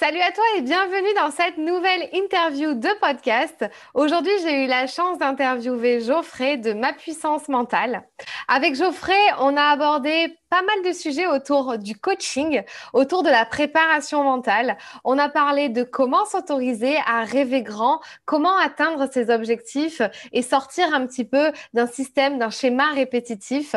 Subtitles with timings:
[0.00, 3.64] Salut à toi et bienvenue dans cette nouvelle interview de podcast.
[3.94, 8.06] Aujourd'hui, j'ai eu la chance d'interviewer Geoffrey de Ma Puissance Mentale.
[8.46, 13.44] Avec Geoffrey, on a abordé pas mal de sujets autour du coaching, autour de la
[13.44, 14.78] préparation mentale.
[15.02, 20.00] On a parlé de comment s'autoriser à rêver grand, comment atteindre ses objectifs
[20.32, 23.74] et sortir un petit peu d'un système, d'un schéma répétitif.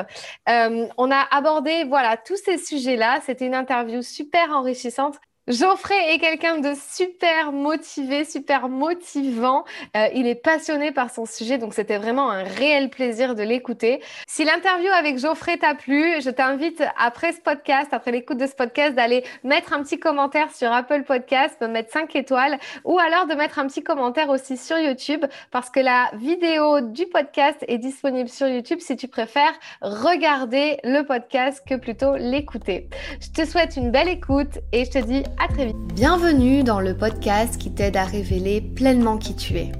[0.47, 3.21] Euh, on a abordé voilà tous ces sujets-là.
[3.25, 5.15] C'était une interview super enrichissante
[5.47, 9.63] Geoffrey est quelqu'un de super motivé, super motivant.
[9.97, 14.03] Euh, il est passionné par son sujet, donc c'était vraiment un réel plaisir de l'écouter.
[14.27, 18.53] Si l'interview avec Geoffrey t'a plu, je t'invite après ce podcast, après l'écoute de ce
[18.53, 23.25] podcast, d'aller mettre un petit commentaire sur Apple Podcast, de mettre 5 étoiles, ou alors
[23.25, 27.79] de mettre un petit commentaire aussi sur YouTube, parce que la vidéo du podcast est
[27.79, 32.89] disponible sur YouTube si tu préfères regarder le podcast que plutôt l'écouter.
[33.19, 35.23] Je te souhaite une belle écoute et je te dis
[35.53, 35.77] très vite.
[35.93, 39.71] Bienvenue dans le podcast qui t'aide à révéler pleinement qui tu es.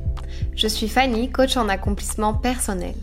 [0.55, 2.95] Je suis Fanny, coach en accomplissement personnel.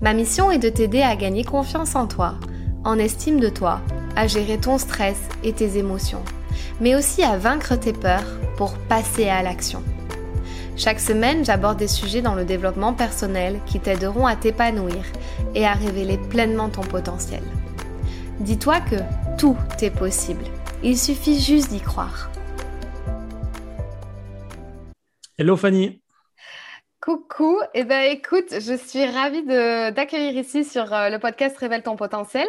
[0.00, 2.34] Ma mission est de t'aider à gagner confiance en toi,
[2.84, 3.80] en estime de toi,
[4.16, 6.22] à gérer ton stress et tes émotions,
[6.80, 9.82] mais aussi à vaincre tes peurs pour passer à l'action.
[10.76, 15.04] Chaque semaine, j'aborde des sujets dans le développement personnel qui t'aideront à t'épanouir
[15.54, 17.42] et à révéler pleinement ton potentiel.
[18.40, 18.96] Dis-toi que
[19.36, 20.44] tout est possible
[20.82, 22.30] il suffit juste d'y croire.
[25.38, 26.00] Hello Fanny.
[27.00, 31.96] Coucou, eh ben écoute, je suis ravie d'accueillir ici sur euh, le podcast Révèle ton
[31.96, 32.46] potentiel.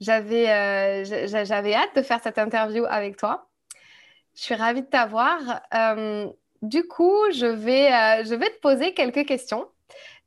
[0.00, 1.04] J'avais euh,
[1.44, 3.48] j'avais hâte de faire cette interview avec toi.
[4.36, 5.62] Je suis ravie de t'avoir.
[5.74, 6.28] Euh,
[6.62, 7.88] du coup, je vais,
[8.24, 9.66] je vais te poser quelques questions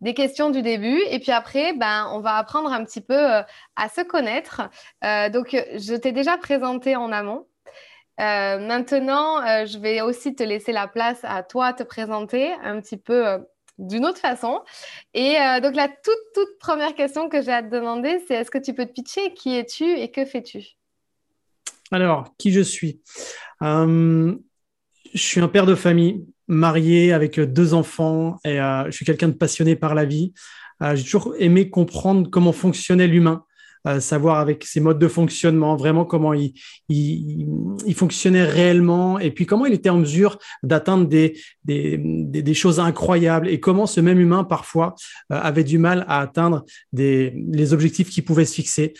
[0.02, 3.42] des questions du début et puis après, ben, on va apprendre un petit peu euh,
[3.76, 4.64] à se connaître.
[5.04, 7.48] Euh, donc, je t'ai déjà présenté en amont.
[8.20, 12.98] Euh, maintenant, je vais aussi te laisser la place à toi te présenter un petit
[12.98, 13.40] peu
[13.78, 14.62] d'une autre façon.
[15.16, 18.60] Et donc, la toute, toute première question que j'ai à te demander, c'est est-ce que
[18.60, 20.76] tu peux te pitcher Qui es-tu et que fais-tu?
[21.90, 23.02] Alors, qui je suis?
[23.62, 24.38] Je
[25.16, 29.34] suis un père de famille marié avec deux enfants et euh, je suis quelqu'un de
[29.34, 30.34] passionné par la vie.
[30.84, 33.46] Euh, j'ai toujours aimé comprendre comment fonctionnait l'humain.
[33.88, 36.54] Euh, savoir avec ses modes de fonctionnement, vraiment comment il,
[37.96, 43.88] fonctionnait réellement et puis comment il était en mesure d'atteindre des, choses incroyables et comment
[43.88, 44.94] ce même humain parfois
[45.32, 46.64] avait du mal à atteindre
[46.94, 48.94] les objectifs qu'il pouvait se fixer.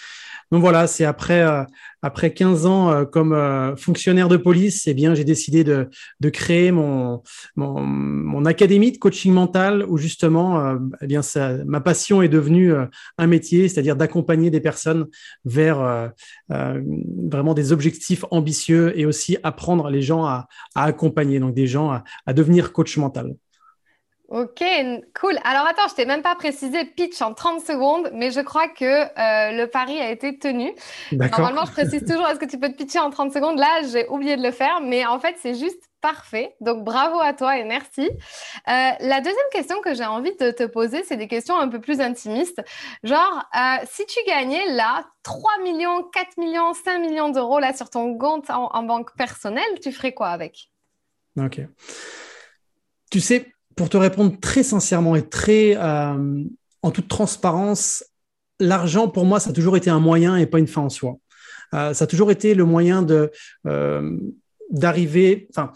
[0.52, 1.64] Donc voilà, c'est après, euh,
[2.02, 5.90] après 15 ans euh, comme euh, fonctionnaire de police, eh bien, j'ai décidé de,
[6.20, 7.24] de créer mon,
[7.56, 11.22] mon, mon, académie de coaching mental où justement, eh bien,
[11.66, 12.74] ma passion est devenue
[13.18, 15.08] un métier, c'est-à-dire d'accompagner des personnes
[15.46, 16.12] vers
[16.50, 22.02] vraiment des objectifs ambitieux et aussi apprendre les gens à, à accompagner, donc des gens
[22.26, 23.36] à devenir coach mental.
[24.32, 24.64] Ok,
[25.20, 25.38] cool.
[25.44, 28.86] Alors attends, je t'ai même pas précisé pitch en 30 secondes, mais je crois que
[28.86, 30.72] euh, le pari a été tenu.
[31.12, 33.60] Normalement, je précise toujours est-ce que tu peux te pitcher en 30 secondes?
[33.60, 36.56] Là, j'ai oublié de le faire, mais en fait, c'est juste parfait.
[36.62, 38.10] Donc bravo à toi et merci.
[38.10, 38.10] Euh,
[39.02, 42.00] la deuxième question que j'ai envie de te poser, c'est des questions un peu plus
[42.00, 42.64] intimistes.
[43.04, 47.90] Genre, euh, si tu gagnais là 3 millions, 4 millions, 5 millions d'euros là sur
[47.90, 50.72] ton compte en banque personnelle, tu ferais quoi avec?
[51.38, 51.60] Ok.
[53.12, 56.44] Tu sais, pour te répondre très sincèrement et très euh,
[56.82, 58.04] en toute transparence,
[58.60, 61.18] l'argent pour moi, ça a toujours été un moyen et pas une fin en soi.
[61.74, 63.32] Euh, ça a toujours été le moyen de
[63.66, 64.18] euh,
[64.72, 65.72] d'arriver, enfin,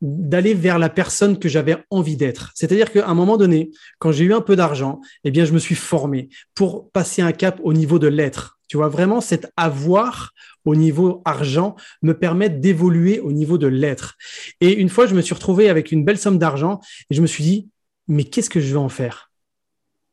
[0.00, 2.52] d'aller vers la personne que j'avais envie d'être.
[2.54, 5.58] C'est-à-dire qu'à un moment donné, quand j'ai eu un peu d'argent, eh bien, je me
[5.58, 8.58] suis formé pour passer un cap au niveau de l'être.
[8.68, 10.32] Tu vois, vraiment, cet avoir
[10.66, 14.16] au niveau argent me permet d'évoluer au niveau de l'être.
[14.60, 17.26] Et une fois, je me suis retrouvé avec une belle somme d'argent et je me
[17.26, 17.70] suis dit,
[18.08, 19.30] mais qu'est-ce que je vais en faire?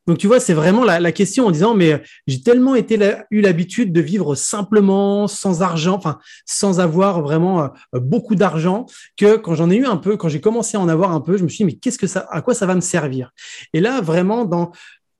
[0.06, 2.98] Donc tu vois, c'est vraiment la, question en disant, mais j'ai tellement été
[3.30, 8.84] eu l'habitude de vivre simplement, sans argent, enfin sans avoir vraiment euh, beaucoup d'argent,
[9.16, 11.38] que quand j'en ai eu un peu, quand j'ai commencé à en avoir un peu,
[11.38, 13.30] je me suis dit, mais qu'est-ce que ça, à quoi ça va me servir?
[13.72, 14.72] Et là, vraiment, dans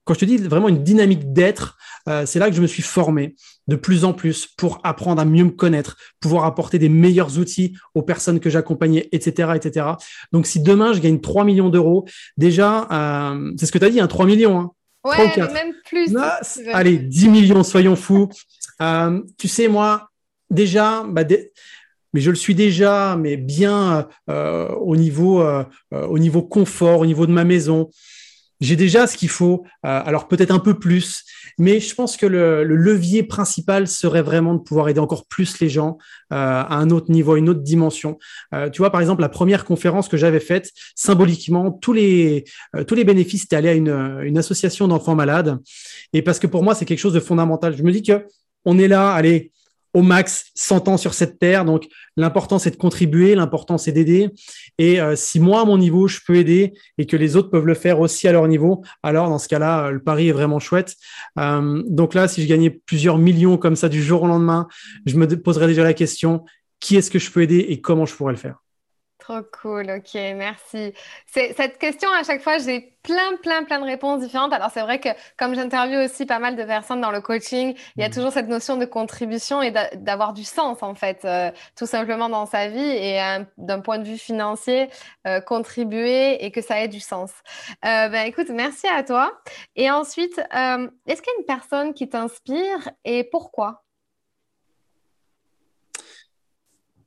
[0.04, 1.76] quand je te dis vraiment une dynamique d'être,
[2.08, 3.34] euh, c'est là que je me suis formé
[3.66, 7.74] de plus en plus pour apprendre à mieux me connaître, pouvoir apporter des meilleurs outils
[7.94, 9.86] aux personnes que j'accompagnais, etc., etc.
[10.32, 12.04] Donc, si demain je gagne 3 millions d'euros,
[12.36, 14.58] déjà, euh, c'est ce que tu as dit, hein, 3 millions.
[14.58, 14.70] Hein,
[15.04, 16.14] ouais, même plus.
[16.72, 18.28] allez, 10 millions, soyons fous.
[18.82, 20.08] Euh, tu sais, moi,
[20.50, 21.22] déjà, bah,
[22.12, 25.44] mais je le suis déjà, mais bien au niveau,
[25.92, 27.88] au niveau confort, au niveau de ma maison
[28.64, 31.24] j'ai déjà ce qu'il faut, euh, alors peut-être un peu plus,
[31.58, 35.68] mais je pense que le, levier principal serait vraiment de pouvoir aider encore plus les
[35.68, 35.98] gens
[36.32, 38.18] euh, à un autre niveau, à une autre dimension.
[38.54, 42.44] Euh, tu vois, par exemple, la première conférence que j'avais faite, symboliquement, tous les,
[43.04, 45.58] bénéfices étaient allés à une, une association d'enfants malades.
[46.12, 47.76] Et parce que pour moi, c'est quelque chose de fondamental.
[47.76, 48.26] Je me dis que
[48.64, 49.52] on est là, allez,
[49.94, 51.64] au max 100 ans sur cette terre.
[51.64, 51.86] Donc,
[52.16, 54.28] l'important, c'est de contribuer, l'important, c'est d'aider.
[54.78, 57.66] Et euh, si moi, à mon niveau, je peux aider et que les autres peuvent
[57.66, 60.96] le faire aussi à leur niveau, alors dans ce cas-là, le pari est vraiment chouette.
[61.38, 64.66] Euh, donc là, si je gagnais plusieurs millions comme ça du jour au lendemain,
[65.06, 66.44] je me poserais déjà la question,
[66.80, 68.63] qui est-ce que je peux aider et comment je pourrais le faire?
[69.24, 70.92] Trop cool, ok, merci.
[71.32, 74.52] Cette question, à chaque fois, j'ai plein, plein, plein de réponses différentes.
[74.52, 78.02] Alors, c'est vrai que comme j'interviewe aussi pas mal de personnes dans le coaching, il
[78.02, 78.12] y a mmh.
[78.12, 82.44] toujours cette notion de contribution et d'avoir du sens, en fait, euh, tout simplement dans
[82.44, 84.90] sa vie et euh, d'un point de vue financier,
[85.26, 87.30] euh, contribuer et que ça ait du sens.
[87.82, 89.32] ben, écoute, merci à toi.
[89.74, 93.84] Et ensuite, est-ce qu'il y a une personne qui t'inspire et pourquoi?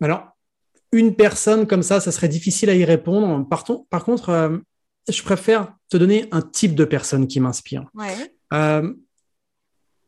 [0.01, 0.37] Alors,
[0.92, 3.48] une personne comme ça, ça serait difficile à y répondre.
[3.48, 4.57] Par, par contre, euh,
[5.10, 7.86] je préfère te donner un type de personne qui m'inspire.
[8.54, 8.94] Euh,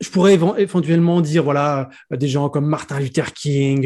[0.00, 3.82] je pourrais éventuellement dire, voilà, euh, des gens comme Martin Luther King,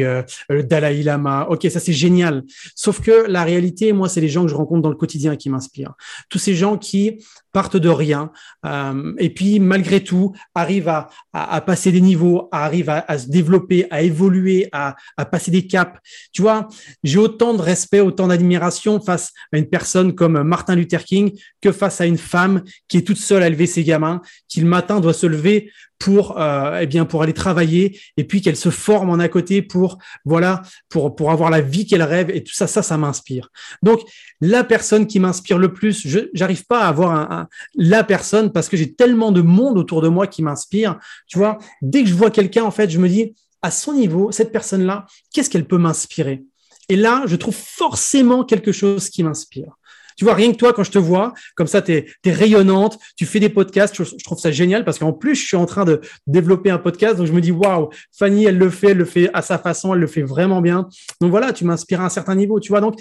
[0.49, 1.47] le Dalai Lama.
[1.49, 2.43] Ok, ça c'est génial.
[2.73, 5.49] Sauf que la réalité, moi, c'est les gens que je rencontre dans le quotidien qui
[5.49, 5.95] m'inspirent.
[6.29, 7.21] Tous ces gens qui
[7.55, 8.33] partent de rien
[8.65, 13.87] euh, et puis malgré tout arrivent à, à, passer des niveaux, arrivent à, se développer,
[13.91, 15.97] à évoluer, à, à, passer des caps.
[16.33, 16.67] Tu vois,
[17.05, 21.31] j'ai autant de respect, autant d'admiration face à une personne comme Martin Luther King
[21.61, 24.67] que face à une femme qui est toute seule à élever ses gamins, qui le
[24.67, 28.69] matin doit se lever pour euh, eh bien pour aller travailler et puis qu'elle se
[28.69, 32.53] forme en à côté pour voilà pour pour avoir la vie qu'elle rêve et tout
[32.53, 33.49] ça ça ça m'inspire
[33.81, 34.01] donc
[34.41, 37.44] la personne qui m'inspire le plus je j'arrive pas à avoir un,
[37.75, 40.99] la personne parce que j'ai tellement de monde autour de moi qui m'inspire.
[41.27, 44.31] Tu vois, dès que je vois quelqu'un, en fait, je me dis, à son niveau,
[44.31, 46.43] cette personne-là, qu'est-ce qu'elle peut m'inspirer?
[46.89, 49.75] Et là, je trouve forcément quelque chose qui m'inspire.
[50.15, 53.25] Tu vois, rien que toi, quand je te vois, comme ça, tu es, rayonnante, tu
[53.25, 56.01] fais des podcasts, je, trouve ça génial parce qu'en plus, je suis en train de
[56.27, 59.29] développer un podcast, donc je me dis, waouh, Fanny, elle le fait, elle le fait
[59.33, 60.87] à sa façon, elle le fait vraiment bien.
[61.21, 62.81] Donc voilà, tu m'inspires à un certain niveau, tu vois.
[62.81, 62.99] Donc,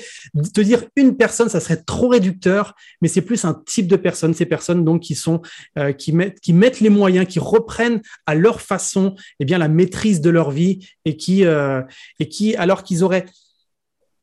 [0.53, 4.35] te dire une personne, ça serait trop réducteur, mais c'est plus un type de personne,
[4.35, 5.41] ces personnes donc qui sont,
[5.79, 9.69] euh, qui mettent, qui mettent les moyens, qui reprennent à leur façon, eh bien, la
[9.69, 11.83] maîtrise de leur vie et qui, euh,
[12.19, 13.27] et qui, alors qu'ils auraient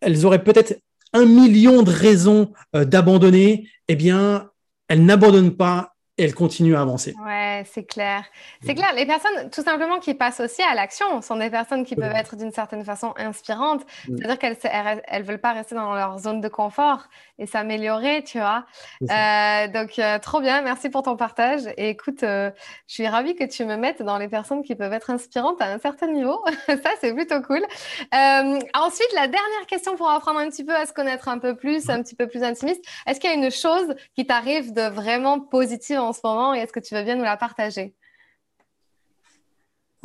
[0.02, 0.82] elles auraient peut-être
[1.14, 4.50] un million de raisons euh, d'abandonner, eh bien,
[4.88, 7.16] elles n'abandonnent pas et elles continuent à avancer.
[7.26, 8.24] Ouais, c'est clair.
[8.64, 8.94] C'est clair.
[8.96, 12.36] Les personnes, tout simplement, qui passent aussi à l'action sont des personnes qui peuvent être
[12.36, 13.82] d'une certaine façon inspirantes.
[14.06, 17.08] C'est-à-dire qu'elles ne veulent pas rester dans leur zone de confort
[17.40, 18.66] et s'améliorer, tu vois.
[19.02, 20.62] Euh, donc, euh, trop bien.
[20.62, 21.62] Merci pour ton partage.
[21.78, 22.52] Et écoute, euh,
[22.88, 25.74] je suis ravie que tu me mettes dans les personnes qui peuvent être inspirantes à
[25.74, 26.46] un certain niveau.
[26.68, 27.66] Ça, c'est plutôt cool.
[28.12, 31.90] ensuite, la dernière question pour apprendre un petit peu à se connaître un peu plus,
[31.90, 32.86] un petit peu plus intimiste.
[33.08, 36.60] Est-ce qu'il y a une chose qui t'arrive de vraiment positive en ce moment et
[36.60, 37.96] est-ce que tu veux bien nous la partager?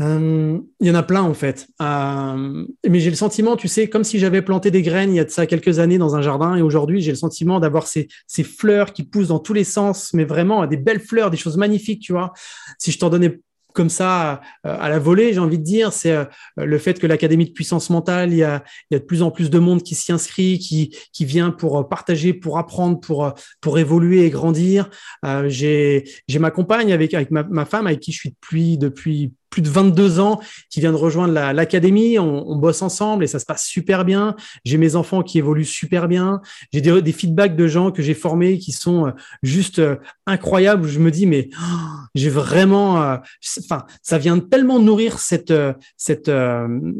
[0.02, 1.68] Euh, il y en a plein en fait.
[1.80, 5.20] Euh, mais j'ai le sentiment, tu sais, comme si j'avais planté des graines il y
[5.20, 8.08] a de ça quelques années dans un jardin et aujourd'hui j'ai le sentiment d'avoir ces,
[8.26, 11.56] ces, fleurs qui poussent dans tous les sens, mais vraiment des belles fleurs, des choses
[11.56, 12.34] magnifiques, tu vois.
[12.78, 13.40] Si je t'en donnais
[13.76, 16.24] comme ça euh, à la volée, j'ai envie de dire, c'est euh,
[16.56, 19.22] le fait que l'Académie de puissance mentale, il y, a, il y a de plus
[19.22, 22.98] en plus de monde qui s'y inscrit, qui, qui vient pour euh, partager, pour apprendre,
[22.98, 24.88] pour, pour évoluer et grandir.
[25.24, 26.04] Euh, j'ai
[26.38, 29.68] ma compagne avec, avec ma, ma, femme avec qui je suis depuis, depuis plus de
[29.68, 32.18] 22 ans, qui vient de rejoindre l'académie.
[32.18, 34.34] on, on, bosse ensemble et ça se passe super bien.
[34.64, 36.40] J'ai mes enfants qui évoluent super bien.
[36.72, 39.10] J'ai des, des, feedbacks de gens que j'ai formés qui sont euh,
[39.42, 40.86] juste euh, incroyables.
[40.88, 43.16] Je me dis, mais oh, j'ai vraiment, euh,
[43.64, 45.52] enfin, ça vient tellement nourrir cette,
[45.96, 46.30] cette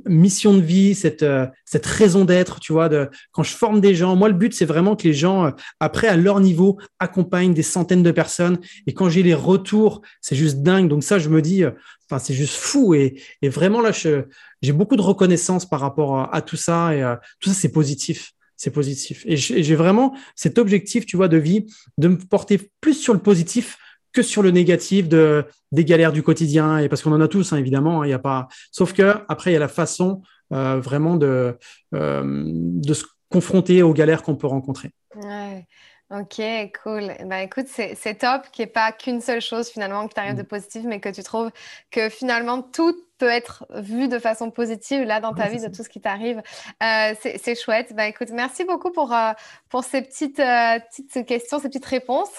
[0.06, 1.24] mission de vie, cette,
[1.66, 4.16] cette raison d'être, tu vois, de, quand je forme des gens.
[4.16, 8.02] Moi, le but, c'est vraiment que les gens, après, à leur niveau, accompagnent des centaines
[8.02, 8.58] de personnes.
[8.86, 10.88] Et quand j'ai les retours, c'est juste dingue.
[10.88, 11.64] Donc ça, je me dis,
[12.08, 16.40] Enfin, c'est juste fou et, et vraiment là, j'ai beaucoup de reconnaissance par rapport à,
[16.40, 19.24] tout ça et euh, tout ça, c'est positif, c'est positif.
[19.26, 21.66] Et j'ai vraiment cet objectif, tu vois, de vie,
[21.98, 23.76] de me porter plus sur le positif
[24.12, 27.52] que sur le négatif de des galères du quotidien et parce qu'on en a tous,
[27.52, 28.02] hein, évidemment.
[28.02, 31.16] Hein, il y a pas, sauf que après, il y a la façon euh, vraiment
[31.16, 31.58] de
[31.94, 34.90] euh, de se confronter aux galères qu'on peut rencontrer.
[35.14, 35.66] Ouais.
[36.10, 36.40] Ok,
[36.84, 37.12] cool.
[37.24, 40.42] Bah, écoute, c'est top qu'il n'y ait pas qu'une seule chose finalement qui t'arrive de
[40.42, 40.46] mmh.
[40.46, 41.50] positif, mais que tu trouves
[41.90, 45.82] que finalement tout, peut être vu de façon positive là dans ta vie, de tout
[45.82, 46.42] ce qui t'arrive.
[46.82, 47.94] Euh, c'est chouette.
[47.94, 49.32] Bah, écoute, merci beaucoup pour, euh,
[49.68, 52.32] pour ces petites, euh, petites questions, ces petites réponses.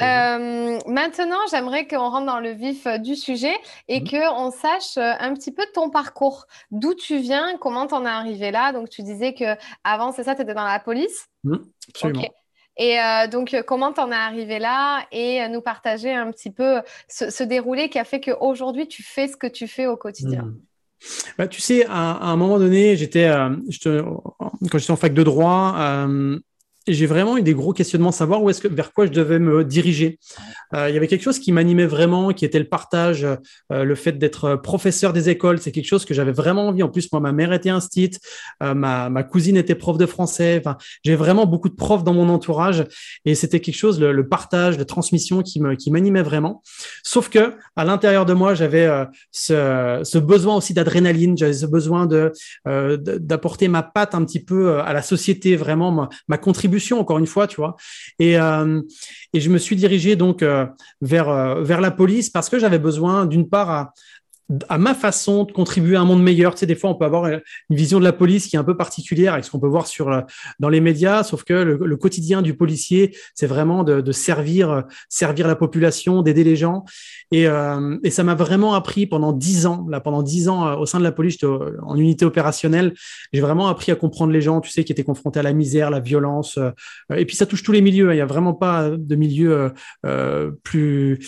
[0.00, 3.54] maintenant, j'aimerais qu'on rentre dans le vif du sujet
[3.88, 4.08] et mmh.
[4.10, 6.46] qu'on sache un petit peu ton parcours.
[6.70, 8.72] D'où tu viens, comment tu en es arrivé là?
[8.72, 11.28] Donc, tu disais que avant, c'est ça, tu étais dans la police.
[11.44, 11.56] Mmh,
[11.88, 12.22] absolument.
[12.76, 16.80] Et euh, donc, comment t'en es arrivé là et euh, nous partager un petit peu
[17.08, 20.42] ce, déroulé qui a fait qu'aujourd'hui, tu fais ce que tu fais au quotidien?
[20.42, 20.58] Hmm.
[21.38, 23.50] Bah, tu sais, à, un moment donné, j'étais, euh,
[24.70, 25.74] quand j'étais en fac de droit,
[26.86, 29.64] j'ai vraiment eu des gros questionnements, savoir où est-ce que, vers quoi je devais me
[29.64, 30.18] diriger.
[30.74, 33.94] Euh, il y avait quelque chose qui m'animait vraiment, qui était le partage, euh, le
[33.94, 35.58] fait d'être professeur des écoles.
[35.58, 36.82] C'est quelque chose que j'avais vraiment envie.
[36.82, 38.20] En plus, moi, ma mère était instite,
[38.62, 40.62] euh, ma, ma cousine était prof de français.
[41.04, 42.84] J'ai vraiment beaucoup de profs dans mon entourage,
[43.24, 46.62] et c'était quelque chose, le, partage, la transmission, qui me, qui m'animait vraiment.
[47.02, 51.36] Sauf que à l'intérieur de moi, j'avais euh, ce, ce, besoin aussi d'adrénaline.
[51.36, 52.32] J'avais ce besoin de
[52.64, 57.26] d'apporter ma patte un petit peu à la société, vraiment ma, ma contribution encore une
[57.26, 57.76] fois, tu vois.
[58.18, 58.80] Et, euh,
[59.32, 60.66] et je me suis dirigé donc euh,
[61.00, 63.92] vers, euh, vers la police parce que j'avais besoin, d'une part, à,
[64.68, 66.54] à ma façon de contribuer à un monde meilleur.
[66.54, 68.64] Tu sais, des fois, on peut avoir une vision de la police qui est un
[68.64, 70.20] peu particulière avec ce qu'on peut voir sur euh,
[70.58, 75.56] dans les médias, sauf que le, quotidien du policier, c'est vraiment de, servir, servir la
[75.56, 76.84] population, d'aider les gens.
[77.32, 80.86] Et, euh, ça m'a vraiment appris pendant dix ans, là, pendant dix ans euh, au
[80.86, 81.38] sein de la police,
[81.82, 82.94] en unité opérationnelle,
[83.32, 85.90] j'ai vraiment appris à comprendre les gens, tu sais, qui étaient confrontés à la misère,
[85.90, 86.58] la violence.
[87.14, 88.10] et puis, ça touche tous les milieux.
[88.10, 88.12] Hein.
[88.12, 89.72] Il n'y a vraiment pas de milieu
[90.04, 91.18] euh, plus,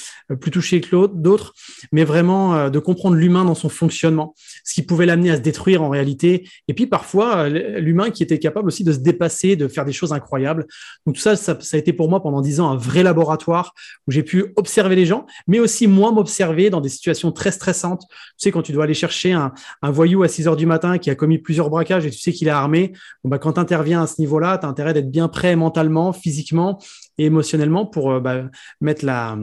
[0.41, 1.55] plus touché que d'autres,
[1.93, 4.35] mais vraiment de comprendre l'humain dans son fonctionnement,
[4.65, 6.49] ce qui pouvait l'amener à se détruire en réalité.
[6.69, 9.93] Et puis parfois, euh, l'humain qui était capable aussi de se dépasser, de faire des
[9.93, 10.67] choses incroyables.
[11.07, 13.75] Donc tout ça, ça, a été pour moi pendant dix ans un vrai laboratoire
[14.07, 18.03] où j'ai pu observer les gens, mais aussi moi m'observer dans des situations très stressantes.
[18.09, 21.11] Tu sais, quand tu dois aller chercher un, voyou à 6 heures du matin qui
[21.11, 22.93] a commis plusieurs braquages et tu sais qu'il est armé,
[23.25, 26.79] bah, quand tu interviens à ce niveau-là, tu as intérêt d'être bien prêt mentalement, physiquement
[27.19, 28.45] et émotionnellement pour euh, bah,
[28.81, 29.39] mettre la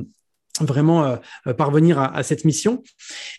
[0.61, 1.15] vraiment euh,
[1.47, 2.83] euh, parvenir à, cette mission.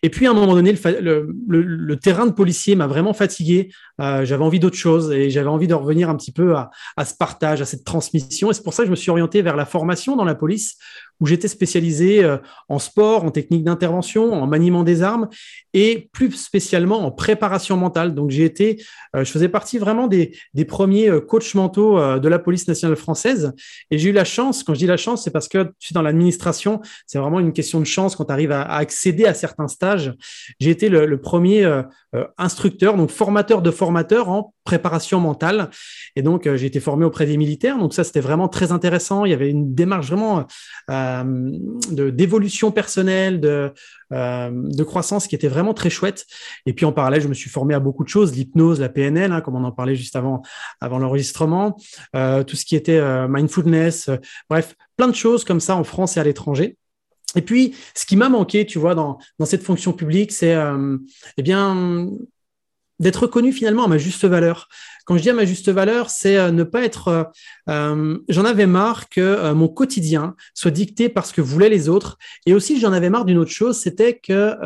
[0.03, 3.71] Et puis à un moment donné, le, le, terrain de policier m'a vraiment fatigué.
[4.01, 7.05] Euh, j'avais envie d'autre chose et j'avais envie de revenir un petit peu à, à,
[7.05, 8.51] ce partage, à cette transmission.
[8.51, 10.77] Et c'est pour ça que je me suis orienté vers la formation dans la police,
[11.21, 15.29] où j'étais spécialisé euh, en sport, en technique d'intervention, en maniement des armes
[15.73, 18.15] et plus spécialement en préparation mentale.
[18.15, 18.83] Donc j'ai été,
[19.15, 22.97] euh, je faisais partie vraiment des, des premiers euh, coachs mentaux de la police nationale
[22.97, 23.53] française
[23.91, 24.63] et j'ai eu la chance.
[24.63, 27.53] Quand je dis la chance, c'est parce que je suis dans l'administration, c'est vraiment une
[27.53, 30.13] question de chance quand tu arrives à, accéder à certains stages.
[30.61, 31.83] J'ai été le, le premier
[32.39, 35.71] instructeur, donc formateur de formateurs en préparation mentale.
[36.17, 37.79] Et donc, j'ai été formé auprès des militaires.
[37.79, 39.25] Donc, ça, c'était vraiment très intéressant.
[39.25, 40.47] Il y avait une démarche vraiment
[40.91, 41.51] euh,
[41.91, 43.73] d'évolution personnelle, de,
[44.13, 46.27] euh, de croissance qui était vraiment très chouette.
[46.67, 49.33] Et puis en parallèle, je me suis formé à beaucoup de choses, l'hypnose, la PNL,
[49.33, 50.43] hein, comme on en parlait juste avant,
[50.81, 51.77] avant l'enregistrement,
[52.15, 54.11] euh, tout ce qui était mindfulness,
[54.51, 56.77] bref, plein de choses comme ça en France et à l'étranger.
[57.37, 60.57] Et puis, ce qui m'a manqué, tu vois, dans, dans cette fonction publique, c'est
[61.37, 62.09] eh bien
[63.05, 64.67] d'être reconnu finalement à ma juste valeur.
[65.05, 67.09] Quand je dis à ma juste valeur, c'est euh, ne pas être.
[67.09, 67.25] Euh,
[67.69, 72.17] euh, j'en avais marre que mon quotidien soit dicté par ce que voulaient les autres.
[72.47, 74.57] Et aussi, j'en avais marre d'une autre chose, c'était que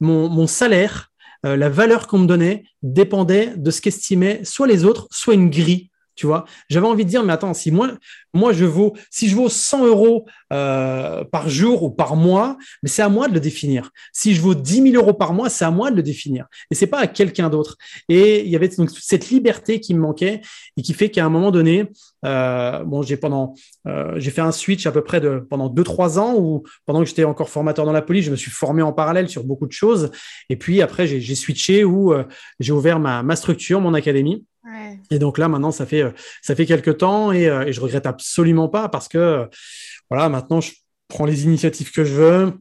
[0.00, 1.10] mon, mon, salaire,
[1.42, 5.90] la valeur qu'on me donnait, dépendait de ce qu'estimaient soit les autres, soit une grille
[6.16, 7.90] tu vois, j'avais envie de dire, mais attends, si moi,
[8.32, 12.88] moi je vaux, si je vaux 100 euros euh, par jour ou par mois, mais
[12.88, 13.90] c'est à moi de le définir.
[14.12, 16.46] Si je vaux 10 000 euros par mois, c'est à moi de le définir.
[16.70, 17.76] Et c'est pas à quelqu'un d'autre.
[18.08, 20.40] Et il y avait donc cette liberté qui me manquait
[20.76, 21.90] et qui fait qu'à un moment donné,
[22.24, 23.54] euh, bon, j'ai pendant,
[23.86, 27.00] euh, j'ai fait un switch à peu près de pendant deux trois ans où pendant
[27.00, 29.66] que j'étais encore formateur dans la police, je me suis formé en parallèle sur beaucoup
[29.66, 30.10] de choses.
[30.48, 32.14] Et puis après, j'ai switché où
[32.58, 34.44] j'ai ouvert ma structure, mon académie.
[35.10, 36.10] Et donc là, maintenant, ça fait, euh,
[36.42, 39.48] ça fait quelques temps et, euh, et je regrette absolument pas parce que,
[40.10, 40.72] voilà, maintenant, je
[41.08, 42.52] prends les initiatives que je veux,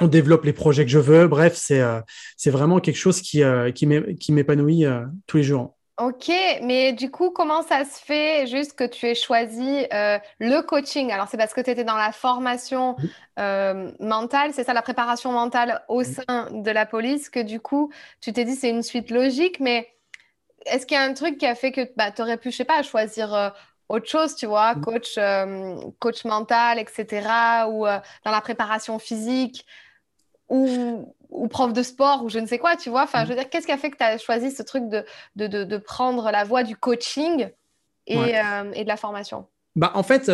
[0.00, 1.26] on développe les projets que je veux.
[1.26, 2.00] Bref, c'est euh,
[2.36, 3.42] c'est vraiment quelque chose qui,
[3.74, 4.84] qui m'épanouit
[5.26, 5.74] tous les jours.
[6.00, 6.32] Ok,
[6.62, 9.84] mais du coup, comment ça se fait juste que tu aies choisi
[10.40, 11.12] le coaching?
[11.12, 12.96] Alors, c'est parce que tu étais dans la formation
[13.36, 17.92] mentale, c'est ça, la préparation mentale au sein de la police, que du coup,
[18.22, 19.86] tu t'es dit c'est une suite logique, mais
[20.66, 22.56] est-ce qu'il y a un truc qui a fait que bah, tu aurais pu, je
[22.56, 23.50] sais pas, choisir euh,
[23.88, 24.80] autre chose, tu vois, mm.
[24.80, 27.26] coach, euh, coach mental, etc.,
[27.68, 29.66] ou euh, dans la préparation physique,
[30.48, 33.02] ou, ou, prof de sport, ou je ne sais quoi, tu vois?
[33.02, 33.26] Enfin, mm.
[33.26, 35.04] je veux dire, qu'est-ce qui a fait que tu as choisi ce truc de,
[35.36, 37.48] de, de, prendre la voie du coaching
[38.06, 39.46] et, et de la formation?
[39.76, 40.30] Bah, En fait,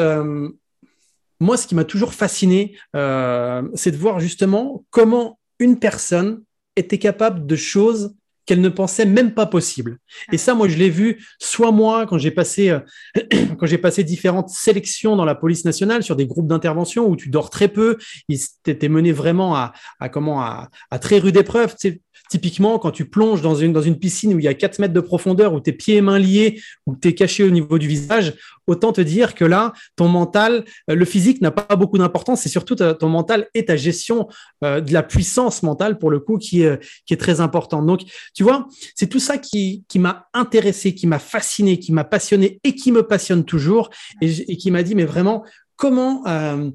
[1.40, 6.42] moi, ce qui m'a toujours fasciné, c'est de voir justement comment une personne
[6.76, 8.14] était capable de choses
[8.48, 9.98] qu'elle ne pensait même pas possible.
[10.32, 12.80] Et ça, moi, je l'ai vu, soit moi, quand j'ai passé, euh,
[13.58, 17.28] quand j'ai passé différentes sélections dans la police nationale sur des groupes d'intervention où tu
[17.28, 17.98] dors très peu,
[18.30, 21.76] ils t'étaient mené vraiment à, à comment, à, à très rude épreuve.
[21.78, 24.78] Tu Typiquement, quand tu plonges dans une, dans une piscine où il y a 4
[24.80, 27.78] mètres de profondeur, où tes pieds et mains liés, où tu es caché au niveau
[27.78, 28.34] du visage,
[28.66, 32.48] autant te dire que là, ton mental, euh, le physique n'a pas beaucoup d'importance, c'est
[32.48, 34.28] surtout ton mental et ta gestion
[34.62, 37.86] euh, de la puissance mentale, pour le coup, qui, est, qui est très importante.
[37.86, 38.02] Donc,
[38.34, 42.60] tu vois, c'est tout ça qui, qui m'a intéressé, qui m'a fasciné, qui m'a passionné
[42.62, 45.44] et qui me passionne toujours, et, qui m'a dit, mais vraiment,
[45.76, 46.22] comment...
[46.26, 46.70] Euh,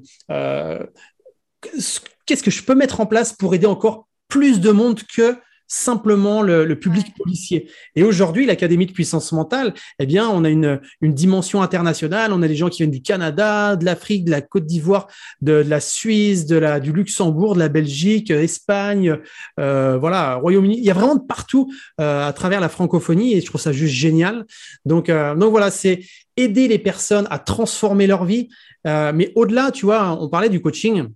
[2.26, 6.42] qu'est-ce que je peux mettre en place pour aider encore plus de monde que simplement
[6.42, 7.70] le, public policier.
[7.96, 12.32] Et aujourd'hui, l'Académie de puissance mentale, eh bien, on a une, dimension internationale.
[12.32, 15.08] On a des gens qui viennent du Canada, de l'Afrique, de la Côte d'Ivoire,
[15.40, 19.18] de, la Suisse, de la, du Luxembourg, de la Belgique, Espagne,
[19.58, 20.78] euh, voilà, Royaume-Uni.
[20.78, 23.72] Il y a vraiment de partout euh, à travers la francophonie et je trouve ça
[23.72, 24.46] juste génial.
[24.84, 26.00] Donc, euh, donc voilà, c'est
[26.36, 28.48] aider les personnes à transformer leur vie.
[28.84, 31.08] mais au-delà, tu vois, on parlait du coaching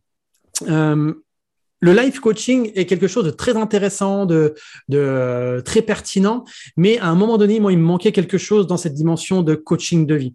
[1.81, 4.55] le life coaching est quelque chose de très intéressant, de,
[4.89, 6.45] de très pertinent,
[6.77, 9.55] mais à un moment donné, moi, il me manquait quelque chose dans cette dimension de
[9.55, 10.35] coaching de vie.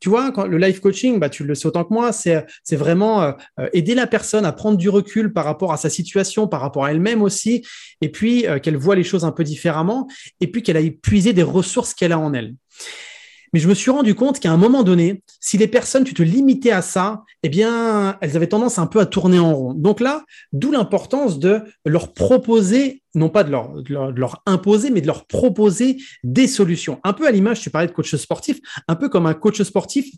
[0.00, 3.32] Tu vois, le life coaching, bah, tu le sais autant que moi, c'est, vraiment euh,
[3.72, 6.92] aider la personne à prendre du recul par rapport à sa situation, par rapport à
[6.92, 7.64] elle-même aussi,
[8.00, 10.06] et puis euh, qu'elle voit les choses un peu différemment,
[10.40, 12.54] et puis qu'elle a épuisé des ressources qu'elle a en elle.
[13.54, 16.24] Mais je me suis rendu compte qu'à un moment donné, si les personnes, tu te
[16.24, 19.74] limitais à ça, eh bien, elles avaient tendance un peu à tourner en rond.
[19.74, 25.06] Donc là, d'où l'importance de leur proposer, non pas de leur, leur, imposer, mais de
[25.06, 26.98] leur proposer des solutions.
[27.04, 28.58] Un peu à l'image, tu parlais de coach sportif,
[28.88, 30.10] un peu comme un coach sportif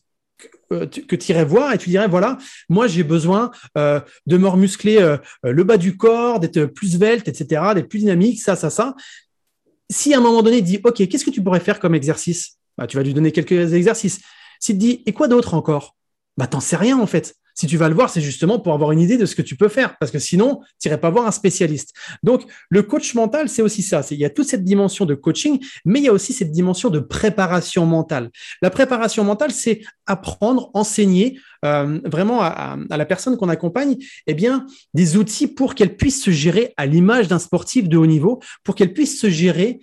[0.72, 2.36] euh, que tu irais voir et tu dirais voilà
[2.68, 7.26] moi j'ai besoin euh, de me remuscler euh, le bas du corps d'être plus velte
[7.26, 8.94] etc d'être plus dynamique ça ça ça
[9.88, 12.58] si à un moment donné il dit ok qu'est-ce que tu pourrais faire comme exercice?
[12.78, 14.20] Bah, tu vas lui donner quelques exercices.
[14.60, 15.96] S'il te dit, et quoi d'autre encore?
[16.36, 17.34] Bah, t'en sais rien en fait.
[17.56, 19.56] Si tu vas le voir, c'est justement pour avoir une idée de ce que tu
[19.56, 21.94] peux faire, parce que sinon, tu n'irais pas voir un spécialiste.
[22.22, 24.02] Donc, le coach mental, c'est aussi ça.
[24.10, 26.90] Il y a toute cette dimension de coaching, mais il y a aussi cette dimension
[26.90, 28.30] de préparation mentale.
[28.60, 34.34] La préparation mentale, c'est apprendre, enseigner euh, vraiment à, à, la personne qu'on accompagne, eh
[34.34, 38.38] bien, des outils pour qu'elle puisse se gérer à l'image d'un sportif de haut niveau,
[38.64, 39.80] pour qu'elle puisse se gérer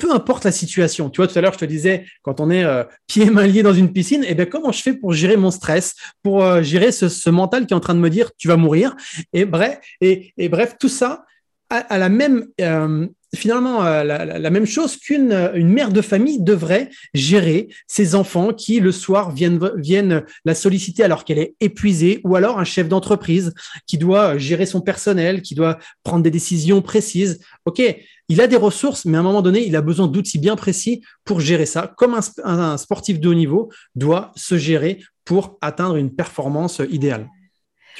[0.00, 1.10] peu importe la situation.
[1.10, 3.62] Tu vois, tout à l'heure, je te disais, quand on est euh, pieds mains liés
[3.62, 6.90] dans une piscine, eh bien, comment je fais pour gérer mon stress, pour euh, gérer
[6.90, 8.96] ce, mental qui est en train de me dire, tu vas mourir?
[9.32, 11.24] Et bref, et, bref tout ça
[11.68, 17.68] a, la même, euh, finalement, la, même chose qu'une une mère de famille devrait gérer
[17.86, 22.58] ses enfants qui, le soir, viennent, viennent la solliciter alors qu'elle est épuisée, ou alors
[22.58, 23.54] un chef d'entreprise
[23.86, 27.40] qui doit gérer son personnel, qui doit prendre des décisions précises.
[27.66, 27.82] OK,
[28.28, 31.02] il a des ressources, mais à un moment donné, il a besoin d'outils bien précis
[31.24, 36.14] pour gérer ça, comme un, sportif de haut niveau doit se gérer pour atteindre une
[36.14, 37.28] performance idéale.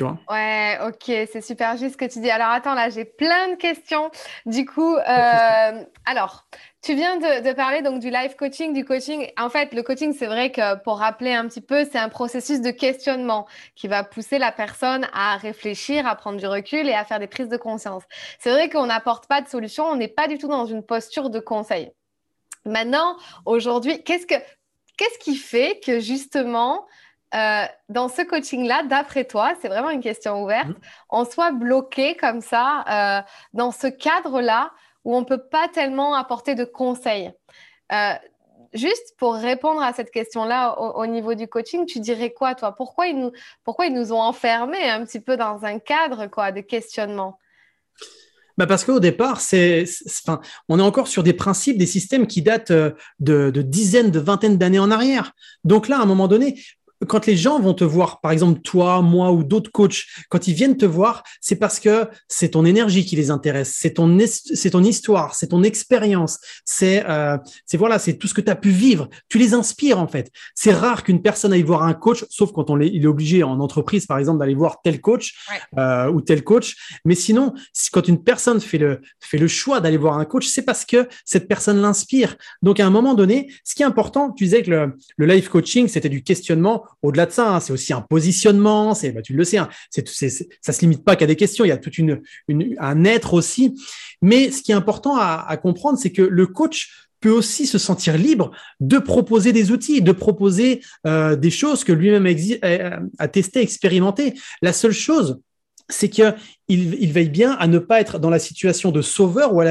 [0.01, 2.31] Tu vois ouais, ok, c'est super juste ce que tu dis.
[2.31, 4.11] Alors attends, là, j'ai plein de questions.
[4.47, 6.47] Du coup, euh, alors,
[6.81, 9.31] tu viens de, parler donc du life coaching, du coaching.
[9.37, 12.63] En fait, le coaching, c'est vrai que pour rappeler un petit peu, c'est un processus
[12.63, 17.05] de questionnement qui va pousser la personne à réfléchir, à prendre du recul et à
[17.05, 18.03] faire des prises de conscience.
[18.39, 21.29] C'est vrai qu'on n'apporte pas de solution, on n'est pas du tout dans une posture
[21.29, 21.91] de conseil.
[22.65, 24.37] Maintenant, aujourd'hui, qu'est-ce que
[24.97, 26.87] qu'est-ce qui fait que justement
[27.35, 30.75] euh, dans ce coaching-là, d'après toi, c'est vraiment une question ouverte, mmh.
[31.11, 34.73] on soit bloqué comme ça euh, dans ce cadre-là
[35.05, 37.33] où on ne peut pas tellement apporter de conseils.
[37.93, 38.15] Euh,
[38.75, 42.73] juste pour répondre à cette question-là au, niveau du coaching, tu dirais quoi, toi?
[42.75, 43.33] Pourquoi ils, nous,
[43.65, 47.39] pourquoi ils nous ont enfermés un petit peu dans un cadre quoi, de questionnement?
[48.59, 52.43] Bah parce qu'au départ, c'est, enfin, on est encore sur des principes, des systèmes qui
[52.43, 55.33] datent de, de dizaines, de vingtaines d'années en arrière.
[55.65, 56.61] Donc là, à un moment donné,
[57.07, 60.55] quand les gens vont te voir, par exemple toi, moi ou d'autres coachs, quand ils
[60.55, 64.71] viennent te voir, c'est parce que c'est ton énergie qui les intéresse, c'est ton c'est
[64.71, 68.57] ton histoire, c'est ton expérience, c'est euh, c'est voilà, c'est tout ce que tu as
[68.57, 69.09] pu vivre.
[69.29, 70.31] Tu les inspires en fait.
[70.55, 73.43] C'est rare qu'une personne aille voir un coach, sauf quand on est, il est obligé
[73.43, 75.35] en entreprise, par exemple, d'aller voir tel coach
[75.79, 76.77] euh, ou tel coach.
[77.05, 77.55] Mais sinon,
[77.93, 81.09] quand une personne fait le fait le choix d'aller voir un coach, c'est parce que
[81.25, 82.37] cette personne l'inspire.
[82.63, 85.49] Donc à un moment donné, ce qui est important, tu disais que le, le life
[85.49, 88.95] coaching, c'était du questionnement au-delà de ça, hein, c'est aussi un positionnement.
[88.95, 90.07] C'est, bah, tu le sais, hein, c'est,
[90.61, 91.65] ça se limite pas qu'à des questions.
[91.65, 92.21] Il y a tout une,
[92.79, 93.75] un être aussi.
[94.23, 98.17] Mais ce qui est important à, comprendre, c'est que le coach peut aussi se sentir
[98.17, 98.51] libre
[98.81, 102.27] de proposer des outils, de proposer euh, des choses que lui-même
[102.63, 104.35] a, a testé, expérimenté.
[104.63, 105.39] La seule chose,
[105.91, 106.35] c'est qu'il
[106.69, 109.63] il veille bien à ne pas être dans la situation de sauveur ou,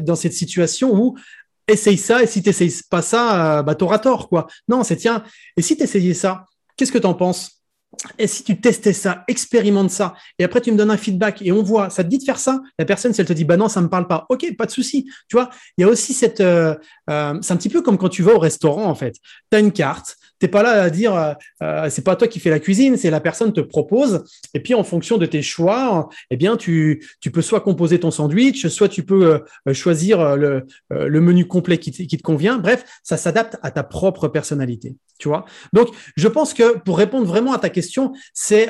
[0.00, 1.16] dans cette situation où
[1.68, 4.28] essaye ça et si tu n'essayes pas ça, euh, bah, tu auras tort.
[4.28, 4.46] Quoi.
[4.68, 5.22] Non, c'est tiens,
[5.56, 6.44] et si tu essayais ça,
[6.76, 7.58] qu'est-ce que tu en penses?
[8.18, 11.52] Et si tu testais ça, expérimente ça, et après tu me donnes un feedback et
[11.52, 13.56] on voit, ça te dit de faire ça, la personne, si elle te dit, bah
[13.56, 15.10] non, ça me parle pas, ok, pas de souci.
[15.26, 16.74] Tu vois, il y a aussi cette, euh,
[17.08, 19.14] euh, c'est un petit peu comme quand tu vas au restaurant en fait.
[19.50, 22.40] Tu as une carte, t'es pas là à dire, euh, euh, c'est pas toi qui
[22.40, 24.24] fais la cuisine, c'est la personne te propose.
[24.54, 28.10] Et puis en fonction de tes choix, eh bien tu, tu peux soit composer ton
[28.10, 32.58] sandwich, soit tu peux euh, choisir le, le, menu complet qui, te convient.
[32.58, 34.96] Bref, ça s'adapte à ta propre personnalité.
[35.18, 35.28] Tu.
[35.72, 38.68] Donc je pense que pour répondre vraiment à ta question, c'est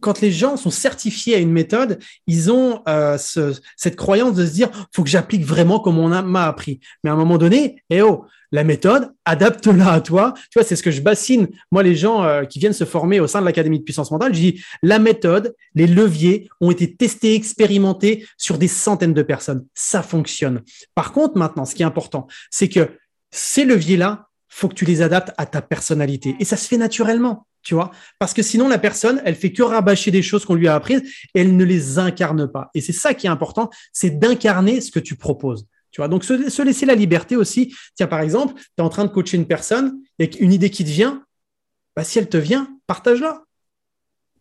[0.00, 4.44] quand les gens sont certifiés à une méthode, ils ont euh, ce, cette croyance de
[4.44, 6.80] se dire faut que j'applique vraiment comme on m'a appris.
[7.02, 10.32] Mais à un moment donné, eh oh, la méthode, adapte-la à toi.
[10.48, 13.18] Tu vois, c'est ce que je bassine, moi, les gens euh, qui viennent se former
[13.18, 14.32] au sein de l'Académie de puissance mentale.
[14.32, 19.66] Je dis la méthode, les leviers ont été testés, expérimentés sur des centaines de personnes.
[19.74, 20.62] Ça fonctionne.
[20.94, 22.90] Par contre, maintenant, ce qui est important, c'est que
[23.32, 26.36] ces leviers-là, faut que tu les adaptes à ta personnalité.
[26.38, 29.62] Et ça se fait naturellement tu vois Parce que sinon, la personne, elle fait que
[29.62, 31.02] rabâcher des choses qu'on lui a apprises
[31.34, 32.70] et elle ne les incarne pas.
[32.74, 35.66] Et c'est ça qui est important, c'est d'incarner ce que tu proposes.
[35.94, 37.72] Tu vois Donc, se, laisser la liberté aussi.
[37.94, 40.84] Tiens, par exemple, tu es en train de coacher une personne et une idée qui
[40.84, 41.24] te vient,
[41.94, 43.44] bah, si elle te vient, partage-la.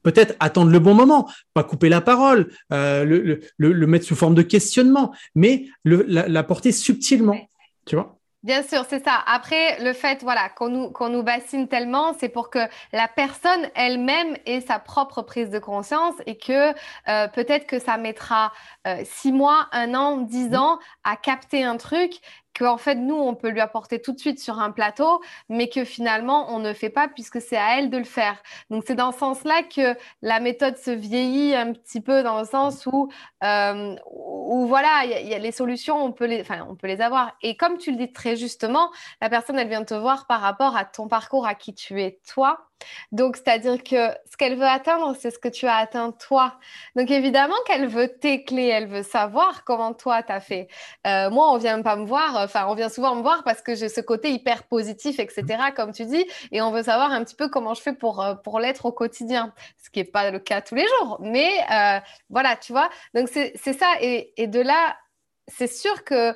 [0.02, 4.42] Peut-être attendre le bon moment, pas couper la parole, euh, le, mettre sous forme de
[4.42, 7.38] questionnement, mais la, la porter subtilement.
[7.86, 9.24] Tu vois Bien sûr, c'est ça.
[9.26, 12.60] Après, le fait voilà, qu'on nous, qu'on nous bassine tellement, c'est pour que
[12.92, 16.74] la personne elle-même ait sa propre prise de conscience et que
[17.08, 18.52] euh, peut-être que ça mettra
[18.86, 20.56] euh, six mois, un an, dix mmh.
[20.58, 22.20] ans à capter un truc
[22.58, 25.84] qu'en fait, nous, on peut lui apporter tout de suite sur un plateau, mais que
[25.84, 28.42] finalement, on ne fait pas puisque c'est à elle de le faire.
[28.70, 32.46] Donc, c'est dans ce sens-là que la méthode se vieillit un petit peu dans le
[32.46, 33.10] sens où,
[33.44, 37.02] euh, où voilà, il y, a les solutions, on peut les, enfin, on peut les
[37.02, 37.36] avoir.
[37.42, 40.76] Et comme tu le dis très justement, la personne, elle vient te voir par rapport
[40.76, 42.70] à ton parcours, à qui tu es toi.
[43.12, 46.60] Donc, c'est-à-dire que ce qu'elle veut atteindre, c'est ce que tu as atteint toi.
[46.96, 50.68] Donc, évidemment qu'elle veut tes clés, elle veut savoir comment toi, tu as fait.
[51.08, 53.76] Euh, moi, on vient pas me voir, enfin, on vient souvent me voir parce que
[53.76, 57.36] j'ai ce côté hyper positif, etc., comme tu dis, et on veut savoir un petit
[57.36, 60.40] peu comment je fais pour, euh, pour l'être au quotidien, ce qui n'est pas le
[60.40, 61.18] cas tous les jours.
[61.22, 62.90] Mais euh, voilà, tu vois.
[63.14, 63.88] Donc, c'est ça.
[64.02, 64.98] Et de là,
[65.48, 66.36] c'est sûr que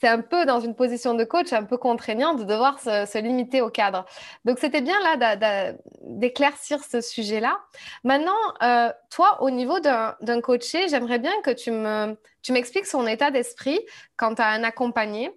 [0.00, 3.60] c'est un peu dans une position de coach un peu contraignant de devoir se, limiter
[3.60, 4.06] au cadre.
[4.44, 7.60] Donc, c'était bien là d'éclaircir ce sujet-là.
[8.02, 8.32] Maintenant,
[8.62, 13.78] euh, toi, au niveau d'un coaché, j'aimerais bien que tu m'expliques son état d'esprit
[14.16, 15.30] quand tu as un accompagné.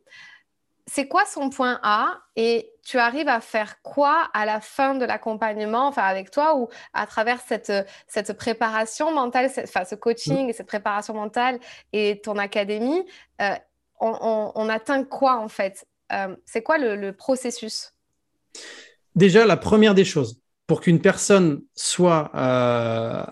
[0.86, 5.06] C'est quoi son point A et tu arrives à faire quoi à la fin de
[5.06, 7.71] l'accompagnement, enfin avec toi ou à travers cette,
[8.08, 11.60] cette préparation mentale, enfin ce coaching et cette préparation mentale
[11.93, 13.06] et ton académie
[13.41, 13.56] euh,
[13.99, 15.86] on, atteint quoi en fait?
[16.12, 17.93] Euh, C'est quoi le, processus?
[19.15, 23.23] Déjà, la première des choses, pour qu'une personne soit, euh,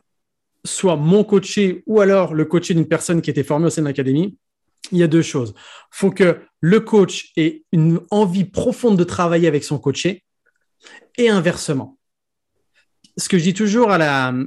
[0.64, 3.88] soit mon coaché ou alors le coaché d'une personne qui était formée au sein de
[3.88, 4.38] l'académie,
[4.92, 5.54] il y a deux choses.
[5.58, 10.24] Il faut que le coach ait une envie profonde de travailler avec son coaché
[11.18, 11.98] et inversement
[13.18, 13.90] ce que je dis toujours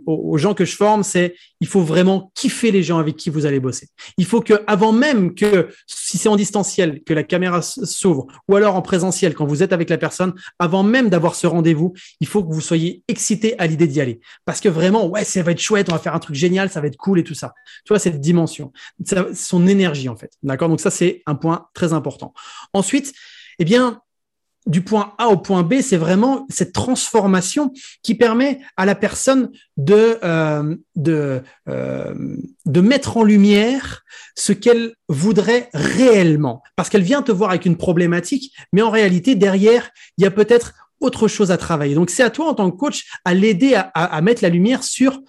[0.06, 3.46] aux, gens que je forme, c'est il faut vraiment kiffer les gens avec qui vous
[3.46, 3.88] allez bosser.
[4.18, 8.56] Il faut que, avant même que, si c'est en distanciel, que la caméra s'ouvre, ou
[8.56, 12.26] alors en présentiel, quand vous êtes avec la personne, avant même d'avoir ce rendez-vous, il
[12.26, 14.20] faut que vous soyez excité à l'idée d'y aller.
[14.44, 16.80] Parce que vraiment, ouais, ça va être chouette, on va faire un truc génial, ça
[16.80, 17.54] va être cool et tout ça.
[17.84, 18.72] Tu vois, cette dimension,
[19.34, 20.32] son énergie, en fait.
[20.42, 20.68] D'accord?
[20.68, 22.34] Donc ça, c'est un point très important.
[22.72, 23.12] Ensuite,
[23.58, 24.02] eh bien,
[24.66, 27.72] du point A au point B, c'est vraiment cette transformation
[28.02, 30.76] qui permet à la personne de, euh,
[31.68, 32.14] euh,
[32.64, 36.62] de mettre en lumière ce qu'elle voudrait réellement.
[36.76, 40.30] Parce qu'elle vient te voir avec une problématique, mais en réalité, derrière, il y a
[40.30, 41.94] peut-être autre chose à travailler.
[41.94, 45.20] Donc, c'est à toi, en tant que coach, à l'aider à mettre la lumière sur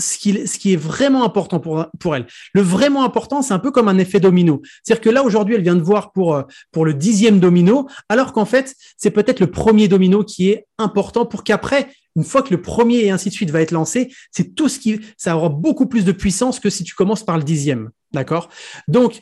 [0.00, 2.26] ce qui, est vraiment important pour, elle.
[2.54, 4.62] Le vraiment important, c'est un peu comme un effet domino.
[4.82, 8.32] C'est-à-dire que là, aujourd'hui, elle vient de voir pour, euh, pour le dixième domino, alors
[8.32, 12.50] qu'en fait, c'est peut-être le premier domino qui est important pour qu'après, une fois que
[12.50, 15.48] le premier et ainsi de suite va être lancé, c'est tout ce qui, ça aura
[15.48, 17.90] beaucoup plus de puissance que si tu commences par le dixième.
[18.12, 18.48] D'accord?
[18.88, 19.20] Donc,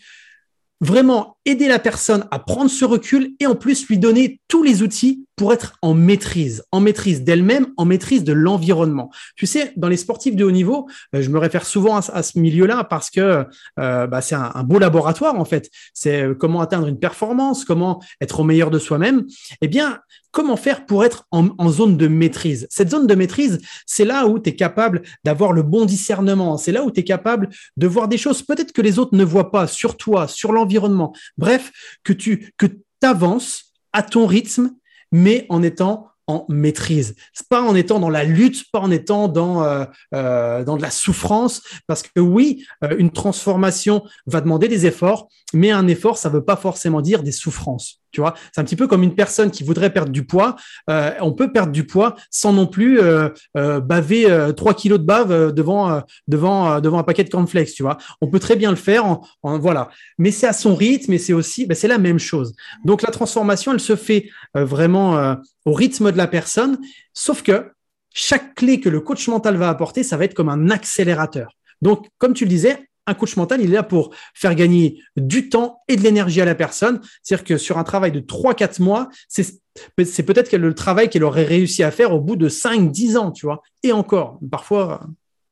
[0.80, 4.82] vraiment aider la personne à prendre ce recul et en plus lui donner tous les
[4.82, 9.10] outils pour être en maîtrise, en maîtrise d'elle-même, en maîtrise de l'environnement.
[9.36, 12.38] Tu sais, dans les sportifs de haut niveau, euh, je me réfère souvent à, ce
[12.38, 13.46] milieu-là parce que
[13.78, 15.70] euh, bah, c'est un, beau laboratoire en fait.
[15.94, 19.26] C'est euh, comment atteindre une performance, comment être au meilleur de soi-même.
[19.62, 20.00] Eh bien,
[20.32, 22.66] comment faire pour être en, en zone de maîtrise?
[22.68, 26.56] Cette zone de maîtrise, c'est là où tu es capable d'avoir le bon discernement.
[26.58, 29.24] C'est là où tu es capable de voir des choses peut-être que les autres ne
[29.24, 31.12] voient pas sur toi, sur l'environnement.
[31.38, 31.72] Bref,
[32.04, 32.66] que tu que
[33.02, 34.72] avances à ton rythme
[35.12, 37.16] mais en étant en maîtrise.
[37.48, 40.90] Pas en étant dans la lutte, pas en étant dans, euh, euh, dans de la
[40.90, 46.28] souffrance, parce que oui, euh, une transformation va demander des efforts, mais un effort, ça
[46.28, 48.02] ne veut pas forcément dire des souffrances.
[48.10, 50.56] Tu vois, c'est un petit peu comme une personne qui voudrait perdre du poids.
[50.90, 55.04] Euh, on peut perdre du poids sans non plus euh, euh, baver 3 kilos de
[55.04, 57.72] bave devant devant devant un paquet de cornflakes.
[57.74, 59.04] Tu vois, on peut très bien le faire.
[59.06, 62.54] En, voilà, mais c'est à son rythme et c'est aussi, ben, c'est la même chose.
[62.84, 66.78] Donc la transformation, elle se fait vraiment au rythme de la personne,
[67.12, 67.70] sauf que
[68.14, 71.52] chaque clé que le coach mental va apporter, ça va être comme un accélérateur.
[71.82, 75.48] Donc, comme tu le disais, un coach mental, il est là pour faire gagner du
[75.48, 77.00] temps et de l'énergie à la personne.
[77.22, 81.82] C'est-à-dire que sur un travail de 3-4 mois, c'est peut-être le travail qu'elle aurait réussi
[81.82, 83.62] à faire au bout de 5-10 ans, tu vois.
[83.82, 85.00] Et encore, parfois.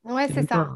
[0.05, 0.69] Ouais, c'est ça.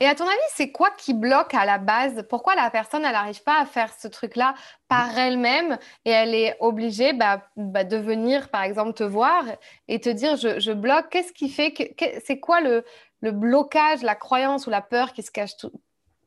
[0.00, 2.26] Et à ton avis, c'est quoi qui bloque à la base?
[2.28, 4.54] Pourquoi la personne, elle n'arrive pas à faire ce truc-là
[4.86, 9.44] par elle-même et elle est obligée bah, bah, de venir, par exemple, te voir
[9.88, 11.84] et te dire je, je bloque Qu'est-ce qui fait que,
[12.22, 12.84] C'est quoi le,
[13.24, 15.52] le blocage, la croyance ou la peur qui se cache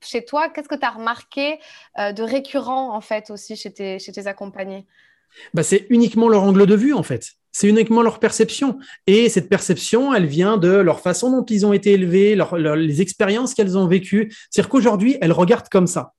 [0.01, 1.59] chez toi Qu'est-ce que tu as remarqué
[1.99, 4.87] euh, de récurrent, en fait, aussi chez tes, accompagnés?
[5.53, 7.33] Bah, C'est uniquement leur angle de vue, en fait.
[7.51, 8.79] C'est uniquement leur perception.
[9.05, 13.53] Et cette perception, elle vient de leur façon dont ils ont été élevés, les expériences
[13.53, 14.33] qu'elles ont vécues.
[14.49, 16.13] C'est-à-dire qu'aujourd'hui, elles regardent comme ça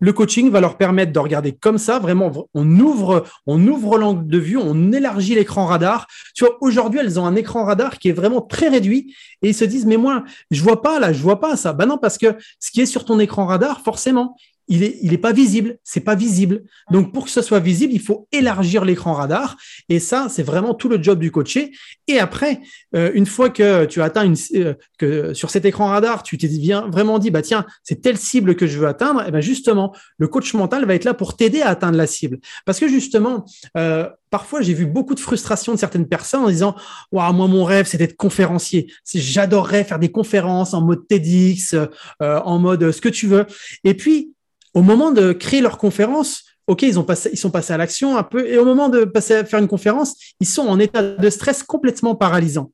[0.00, 4.26] le coaching va leur permettre de regarder comme ça, vraiment, on ouvre, on ouvre l'angle
[4.26, 6.06] de vue, on élargit l'écran radar.
[6.34, 9.54] Tu vois, aujourd'hui, elles ont un écran radar qui est vraiment très réduit et ils
[9.54, 11.72] se disent, mais moi, je vois pas là, je vois pas ça.
[11.72, 14.36] Ben non, parce que ce qui est sur ton écran radar, forcément,
[14.68, 16.62] il est, il est pas visible, c'est pas visible.
[16.90, 19.56] Donc pour que ce soit visible, il faut élargir l'écran radar
[19.88, 21.72] et ça, c'est vraiment tout le job du coaché.
[22.06, 22.60] Et après,
[22.94, 26.36] euh, une fois que tu as atteint une, euh, que sur cet écran radar, tu
[26.38, 29.40] t'es bien vraiment dit bah tiens, c'est telle cible que je veux atteindre, et ben
[29.40, 32.38] justement, le coach mental va être là pour t'aider à atteindre la cible.
[32.66, 36.76] Parce que justement, euh, parfois j'ai vu beaucoup de frustration de certaines personnes en disant
[37.12, 41.74] waouh moi mon rêve c'est d'être conférencier j'adorerais faire des conférences en mode TEDx
[42.20, 43.46] en mode ce que tu veux
[43.84, 44.34] et puis
[44.74, 47.04] au moment de créer leur conférence, OK, ils, sont
[47.50, 50.46] passés à l'action un peu, et au moment de passer à faire une conférence, ils
[50.46, 52.70] sont en état de stress complètement paralysant.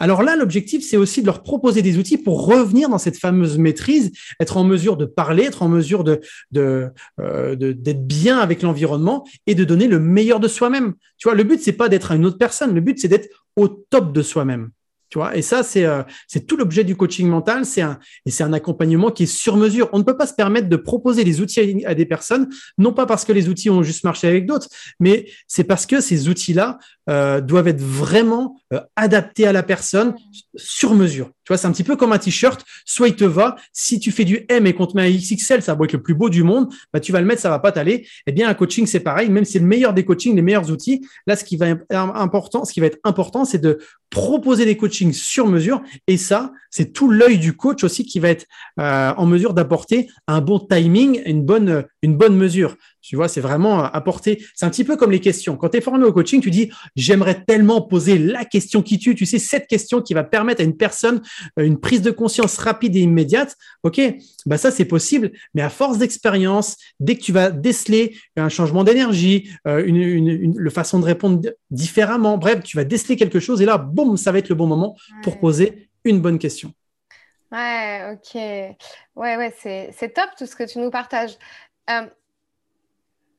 [0.00, 3.56] Alors là, l'objectif, c'est aussi de leur proposer des outils pour revenir dans cette fameuse
[3.56, 6.20] maîtrise, être en mesure de parler, être en mesure de,
[6.56, 10.94] euh, d'être bien avec l'environnement et de donner le meilleur de soi-même.
[11.18, 13.68] Tu vois, le but, c'est pas d'être une autre personne, le but, c'est d'être au
[13.68, 14.70] top de soi-même.
[15.10, 16.02] Tu vois, et ça, c'est euh,
[16.46, 17.64] tout l'objet du coaching mental.
[17.64, 19.88] C'est un et c'est un accompagnement qui est sur mesure.
[19.92, 23.06] On ne peut pas se permettre de proposer des outils à, des personnes, non pas
[23.06, 24.68] parce que les outils ont juste marché avec d'autres,
[25.00, 26.78] mais c'est parce que ces outils-là
[27.10, 30.14] euh, doivent être vraiment euh, adaptés à la personne
[30.54, 31.30] sur mesure.
[31.44, 32.64] Tu vois, c'est un petit peu comme un t-shirt.
[32.84, 33.56] Soit il te va.
[33.72, 36.02] Si tu fais du M et qu'on te met un XXL, ça va être le
[36.02, 36.72] plus beau du monde.
[36.92, 38.06] Bah, tu vas le mettre, ça va pas t'aller.
[38.26, 39.28] Eh bien, un coaching, c'est pareil.
[39.28, 41.04] Même si c'est le meilleur des coachings, les meilleurs outils.
[41.26, 43.78] Là, ce qui va être important, c'est de
[44.10, 45.82] proposer des coachings sur mesure.
[46.06, 48.46] Et ça, c'est tout l'œil du coach aussi qui va être
[48.78, 52.76] euh, en mesure d'apporter un bon timing, une bonne, une bonne mesure.
[53.02, 54.44] Tu vois, c'est vraiment apporter.
[54.54, 55.56] C'est un petit peu comme les questions.
[55.56, 59.14] Quand tu es formé au coaching, tu dis j'aimerais tellement poser la question qui tue.
[59.14, 61.22] Tu sais, cette question qui va permettre à une personne
[61.58, 63.56] euh, une prise de conscience rapide et immédiate.
[63.82, 64.00] OK,
[64.46, 65.32] bah ça, c'est possible.
[65.54, 70.70] Mais à force d'expérience, dès que tu vas déceler un changement d'énergie, euh, une, une,
[70.70, 74.38] façon de répondre différemment, bref, tu vas déceler quelque chose et là, boum, ça va
[74.38, 76.72] être le bon moment pour poser une bonne question.
[77.50, 78.34] Ouais, ok.
[79.16, 81.36] Ouais, ouais, c'est top tout ce que tu nous partages.
[81.90, 82.06] Euh,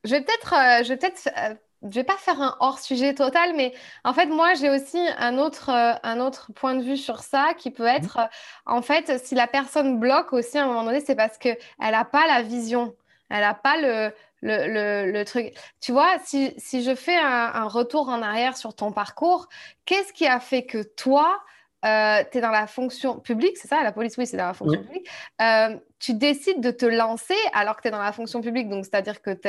[0.04, 3.14] je vais peut-être, euh, je vais peut-être, euh, je vais pas faire un hors sujet
[3.14, 6.96] total, mais en fait, moi, j'ai aussi un autre, euh, un autre point de vue
[6.96, 8.28] sur ça qui peut être, mmh.
[8.66, 11.92] en fait, si la personne bloque aussi à un moment donné, c'est parce que elle
[11.92, 12.94] n'a pas la vision,
[13.30, 14.12] elle n'a pas le,
[14.42, 15.54] le, le, truc.
[15.80, 19.48] Tu vois, si, si je fais un, un, retour en arrière sur ton parcours,
[19.84, 21.42] qu'est-ce qui a fait que toi,
[21.84, 24.54] euh, tu es dans la fonction publique, c'est ça La police, oui, c'est dans la
[24.54, 25.08] fonction publique.
[25.40, 28.68] Euh, tu décides de te lancer alors que tu es dans la fonction publique.
[28.68, 29.48] Donc, c'est-à-dire que tu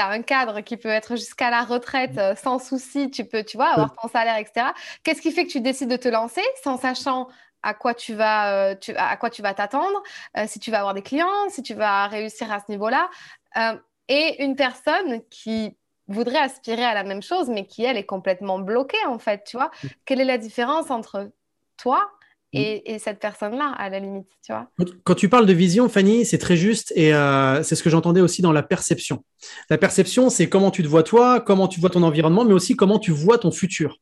[0.00, 3.10] as un cadre qui peut être jusqu'à la retraite euh, sans souci.
[3.10, 4.68] Tu peux, tu vois, avoir ton salaire, etc.
[5.02, 7.28] Qu'est-ce qui fait que tu décides de te lancer sans sachant
[7.62, 10.00] à quoi tu vas, tu, à quoi tu vas t'attendre,
[10.46, 13.10] si tu vas avoir des clients, si tu vas réussir à ce niveau-là.
[13.56, 13.76] euh,
[14.08, 15.76] et une personne qui
[16.08, 19.56] voudrait aspirer à la même chose, mais qui, elle, est complètement bloquée, en fait, tu
[19.56, 19.70] vois?
[19.82, 19.86] Mm.
[20.04, 21.30] Quelle est la différence entre
[21.76, 22.08] toi
[22.56, 22.80] mm.
[22.84, 24.68] et, cette personne-là, à la limite, tu vois
[25.04, 28.20] Quand tu parles de vision, Fanny, c'est très juste et euh, c'est ce que j'entendais
[28.20, 29.24] aussi dans la perception.
[29.70, 32.76] La perception, c'est comment tu te vois toi, comment tu vois ton environnement, mais aussi
[32.76, 33.98] comment tu vois ton futur.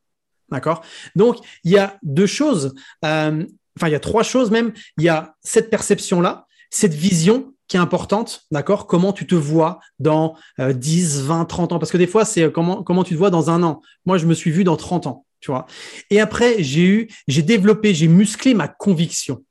[0.50, 0.82] D'accord?
[1.16, 3.44] Donc, il y a deux choses, euh,
[3.76, 4.72] enfin, il y a trois choses même.
[4.98, 8.86] Il y a cette perception-là, cette vision qui est importante, d'accord?
[8.86, 11.78] Comment tu te vois dans 10, 20, 30 ans?
[11.78, 13.80] Parce que des fois, c'est comment, comment tu te vois dans un an?
[14.04, 15.66] Moi, je me suis vu dans 30 ans, tu vois.
[16.08, 19.44] Et après, j'ai eu, j'ai développé, j'ai musclé ma conviction.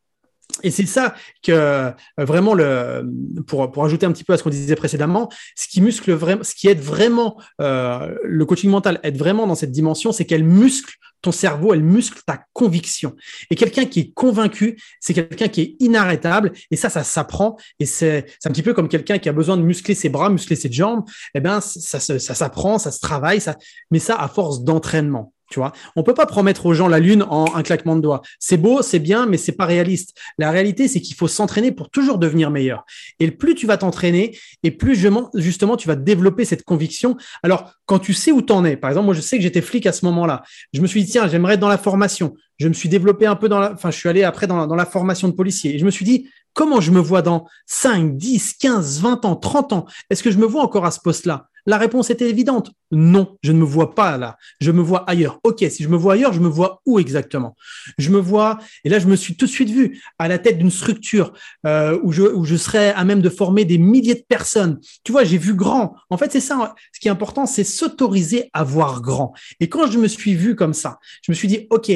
[0.64, 3.04] Et c'est ça que euh, vraiment le
[3.46, 6.44] pour pour ajouter un petit peu à ce qu'on disait précédemment, ce qui muscle vraiment,
[6.44, 10.44] ce qui aide vraiment euh, le coaching mental aide vraiment dans cette dimension, c'est qu'elle
[10.44, 13.16] muscle ton cerveau, elle muscle ta conviction.
[13.52, 16.52] Et quelqu'un qui est convaincu, c'est quelqu'un qui est inarrêtable.
[16.72, 17.56] Et ça, ça s'apprend.
[17.80, 20.58] Et c'est un petit peu comme quelqu'un qui a besoin de muscler ses bras, muscler
[20.58, 21.04] ses jambes.
[21.34, 23.40] Eh bien, ça, ça, ça s'apprend, ça se travaille.
[23.40, 23.56] Ça,
[23.90, 25.33] mais ça à force d'entraînement.
[25.54, 28.24] Tu vois, on peut pas promettre aux gens la lune en un claquement de doigts.
[28.40, 30.18] C'est beau, c'est bien, mais c'est pas réaliste.
[30.40, 32.86] La réalité, c'est qu'il faut s'entraîner pour toujours devenir meilleur.
[33.20, 34.96] Et plus tu vas t'entraîner, et plus
[35.36, 37.18] justement tu vas développer cette conviction.
[37.44, 39.62] Alors, quand tu sais où tu en es, par exemple, moi je sais que j'étais
[39.62, 40.42] flic à ce moment-là.
[40.74, 42.34] Je me suis dit tiens, j'aimerais être dans la formation.
[42.58, 44.76] Je me suis développé un peu dans la, enfin, je suis allé après dans dans
[44.76, 45.76] la formation de policier.
[45.76, 49.36] Et je me suis dit comment je me vois dans 5, 10, 15, 20 ans,
[49.36, 49.86] 30 ans?
[50.10, 51.48] Est-ce que je me vois encore à ce poste-là?
[51.66, 52.72] La réponse était évidente.
[52.92, 54.38] Non, je ne me vois pas là.
[54.60, 55.40] Je me vois ailleurs.
[55.44, 57.56] OK, si je me vois ailleurs, je me vois où exactement?
[57.98, 60.58] Je me vois, et là, je me suis tout de suite vu à la tête
[60.58, 61.34] d'une structure
[61.66, 64.80] euh, où, je, où je serais à même de former des milliers de personnes.
[65.04, 65.96] Tu vois, j'ai vu grand.
[66.10, 66.76] En fait, c'est ça.
[66.94, 69.34] Ce qui est important, c'est s'autoriser à voir grand.
[69.60, 71.92] Et quand je me suis vu comme ça, je me suis dit, OK,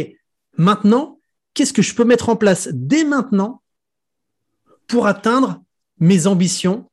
[0.58, 1.20] maintenant,
[1.54, 3.62] qu'est-ce que je peux mettre en place dès maintenant
[4.88, 5.62] pour atteindre
[6.00, 6.90] mes ambitions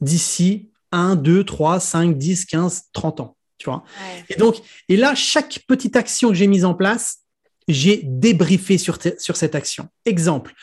[0.00, 3.36] d'ici 1, 2, 3, 5, 10, 15, 30 ans.
[3.58, 3.84] Tu vois
[4.28, 4.56] Et donc,
[4.88, 7.18] et là, chaque petite action que j'ai mise en place,
[7.66, 9.88] j'ai débriefé sur, sur cette action.
[10.04, 10.54] Exemple,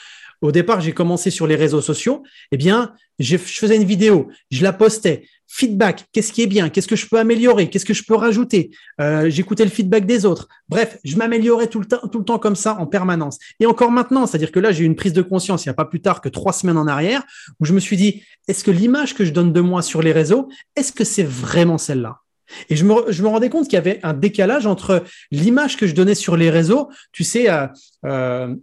[0.45, 2.23] au départ, j'ai commencé sur les réseaux sociaux.
[2.51, 5.27] Eh bien, je faisais une vidéo, je la postais.
[5.47, 6.69] Feedback, qu'est-ce qui est bien?
[6.69, 7.69] Qu'est-ce que je peux améliorer?
[7.69, 8.71] Qu'est-ce que je peux rajouter?
[8.99, 10.47] Euh, J'écoutais le feedback des autres.
[10.69, 13.37] Bref, je m'améliorais tout le temps, comme ça, en permanence.
[13.59, 15.75] Et encore maintenant, c'est-à-dire que là, j'ai eu une prise de conscience il n'y a
[15.75, 17.23] pas plus tard que trois semaines en arrière,
[17.59, 20.11] où je me suis dit est-ce que l'image que je donne de moi sur les
[20.11, 22.21] réseaux, est-ce que c'est vraiment celle-là?
[22.69, 25.87] Et je me, je me rendais compte qu'il y avait un décalage entre l'image que
[25.87, 27.67] je donnais sur les réseaux, tu sais, euh,
[28.05, 28.55] euh,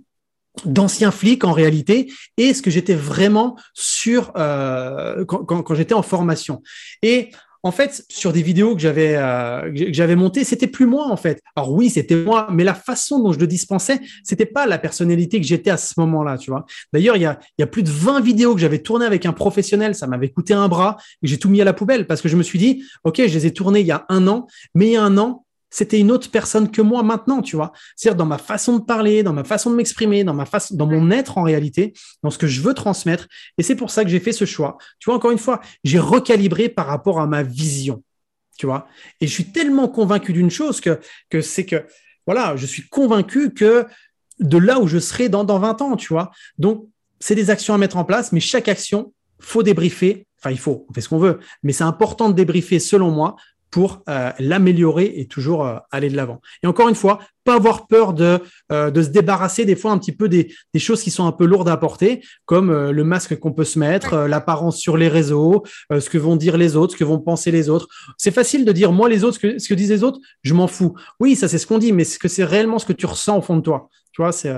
[0.65, 6.63] d'anciens flics en réalité et ce que j'étais vraiment sur euh, quand, j'étais en formation.
[7.03, 7.31] Et
[7.65, 11.17] en fait, sur des vidéos que j'avais euh, que j'avais montées, c'était plus moi en
[11.17, 11.41] fait.
[11.55, 15.41] Alors oui, c'était moi, mais la façon dont je le dispensais, c'était pas la personnalité
[15.41, 16.67] que j'étais à ce moment-là, tu vois.
[16.93, 19.33] D'ailleurs, il y a, y a plus de 20 vidéos que j'avais tournées avec un
[19.33, 22.29] professionnel, ça m'avait coûté un bras, et j'ai tout mis à la poubelle parce que
[22.29, 24.87] je me suis dit, ok, je les ai tournées il y a un an, mais
[24.87, 25.42] il y a un an,
[25.73, 27.73] c'était une autre personne que moi maintenant, tu vois.
[27.97, 31.11] C'est-à-dire dans ma façon de parler, dans ma façon de m'exprimer, dans ma dans mon
[31.11, 33.27] être en réalité, dans ce que je veux transmettre.
[33.57, 34.77] Et c'est pour ça que j'ai fait ce choix.
[35.01, 38.05] Tu vois, encore une fois, j'ai recalibré par rapport à ma vision,
[38.59, 38.87] tu vois.
[39.21, 41.87] Et je suis tellement convaincu d'une chose que, que c'est que,
[42.27, 43.87] voilà, je suis convaincu que
[44.41, 46.31] de là où je serai dans, dans 20 ans, tu vois.
[46.59, 46.87] Donc,
[47.19, 50.27] c'est des actions à mettre en place, mais chaque action, faut débriefer.
[50.39, 53.37] Enfin, il faut, on fait ce qu'on veut, mais c'est important de débriefer, selon moi,
[53.73, 56.41] pour euh, l'améliorer et toujours euh, aller de l'avant.
[56.63, 58.39] Et encore une fois, pas avoir peur de,
[58.71, 61.33] euh, de se débarrasser des fois un petit peu des, des, choses qui sont un
[61.33, 65.65] peu lourdes à porter, comme le masque qu'on peut se mettre, l'apparence sur les réseaux,
[65.91, 67.89] ce que vont dire les autres, ce que vont penser les autres.
[68.19, 70.55] C'est facile de dire moi les autres, ce que, ce que disent les autres, je
[70.55, 70.95] m'en fous.
[71.19, 73.39] Oui, ça c'est ce qu'on dit, mais est-ce que c'est réellement ce que tu ressens
[73.39, 74.55] au fond de toi Tu vois, c'est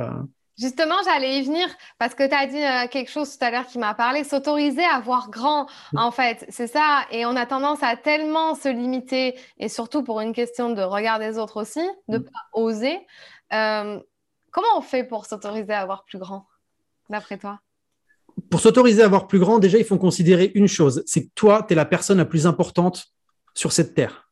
[0.58, 1.66] Justement, j'allais y venir
[1.98, 4.84] parce que tu as dit euh, quelque chose tout à l'heure qui m'a parlé, s'autoriser
[4.84, 7.06] à voir grand, en fait, c'est ça.
[7.10, 11.18] Et on a tendance à tellement se limiter, et surtout pour une question de regard
[11.18, 12.24] des autres aussi, de ne mm.
[12.24, 12.98] pas oser.
[13.52, 13.98] Euh,
[14.52, 16.46] comment on fait pour s'autoriser à voir plus grand,
[17.10, 17.58] d'après toi?
[18.48, 21.64] Pour s'autoriser à voir plus grand, déjà, il faut considérer une chose, c'est que toi,
[21.66, 23.06] tu es la personne la plus importante
[23.54, 24.30] sur cette terre,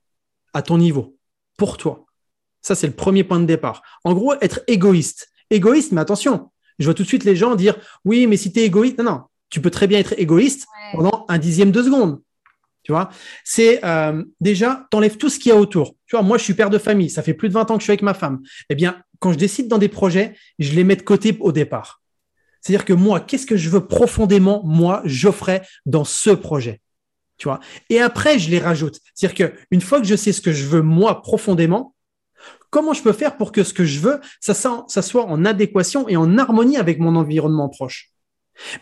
[0.54, 1.16] à ton niveau,
[1.56, 2.04] pour toi.
[2.61, 3.82] Ça, c'est le premier point de départ.
[4.04, 7.76] En gros, être égoïste égoïste, mais attention, je vois tout de suite les gens dire
[8.04, 11.24] oui, mais si tu es égoïste, non, non, tu peux très bien être égoïste pendant
[11.28, 12.20] un dixième de seconde.
[12.82, 13.10] Tu vois,
[13.44, 15.94] c'est euh, déjà, t'enlèves tout ce qu'il y a autour.
[16.06, 17.80] Tu vois, moi, je suis père de famille, ça fait plus de 20 ans que
[17.80, 18.40] je suis avec ma femme.
[18.70, 22.02] Eh bien, quand je décide dans des projets, je les mets de côté au départ.
[22.60, 26.80] C'est-à-dire que moi, qu'est-ce que je veux profondément, moi, j'offrais dans ce projet
[27.42, 27.58] tu vois.
[27.90, 29.00] Et après, je les rajoute.
[29.14, 31.92] C'est-à-dire qu'une fois que je sais ce que je veux moi profondément,
[32.72, 36.16] Comment je peux faire pour que ce que je veux, ça, soit en adéquation et
[36.16, 38.08] en harmonie avec mon environnement proche?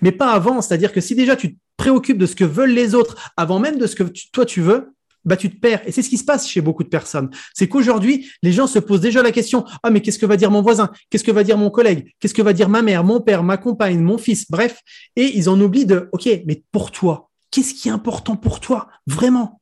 [0.01, 3.33] Mais pas avant, c'est-à-dire que si déjà tu préoccupes de ce que veulent les autres
[3.37, 5.83] avant même de ce que toi tu veux, bah tu te perds.
[5.87, 7.31] Et c'est ce qui se passe chez beaucoup de personnes.
[7.53, 10.53] C'est qu'aujourd'hui, les gens se posent déjà la question ah mais qu'est-ce que va dire
[10.53, 10.93] mon voisin?
[11.11, 12.15] Qu'est-ce que va dire mon collègue?
[12.21, 14.83] Qu'est-ce que va dire ma mère, mon père, ma compagne, mon fils Bref,
[15.17, 18.87] et ils en oublient de ok, mais pour toi, qu'est-ce qui est important pour toi
[19.09, 19.61] vraiment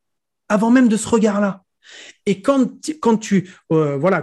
[0.50, 1.62] avant même de ce regard-là?
[2.26, 2.68] Et quand,
[3.00, 4.22] quand tu euh, voilà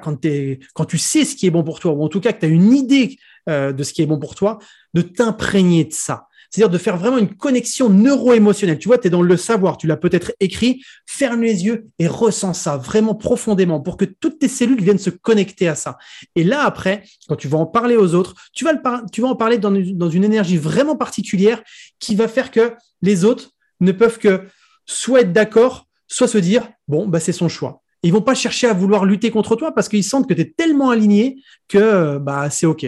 [0.98, 2.74] sais ce qui est bon pour toi ou en tout cas que tu as une
[2.74, 3.18] idée
[3.50, 4.60] euh, de ce qui est bon pour toi
[4.94, 8.80] de t'imprégner de ça c'est-à-dire de faire vraiment une connexion neuro-émotionnelle.
[8.80, 12.08] Tu vois, tu es dans le savoir, tu l'as peut-être écrit, ferme les yeux et
[12.08, 15.98] ressens ça vraiment profondément pour que toutes tes cellules viennent se connecter à ça.
[16.36, 18.80] Et là, après, quand tu vas en parler aux autres, tu vas, le
[19.12, 21.62] tu vas en parler dans une, dans une énergie vraiment particulière
[22.00, 23.50] qui va faire que les autres
[23.82, 24.44] ne peuvent que
[24.86, 27.82] soit être d'accord, soit se dire, bon, bah, c'est son choix.
[28.04, 30.52] Ils vont pas chercher à vouloir lutter contre toi parce qu'ils sentent que tu es
[30.52, 32.86] tellement aligné que bah, c'est OK.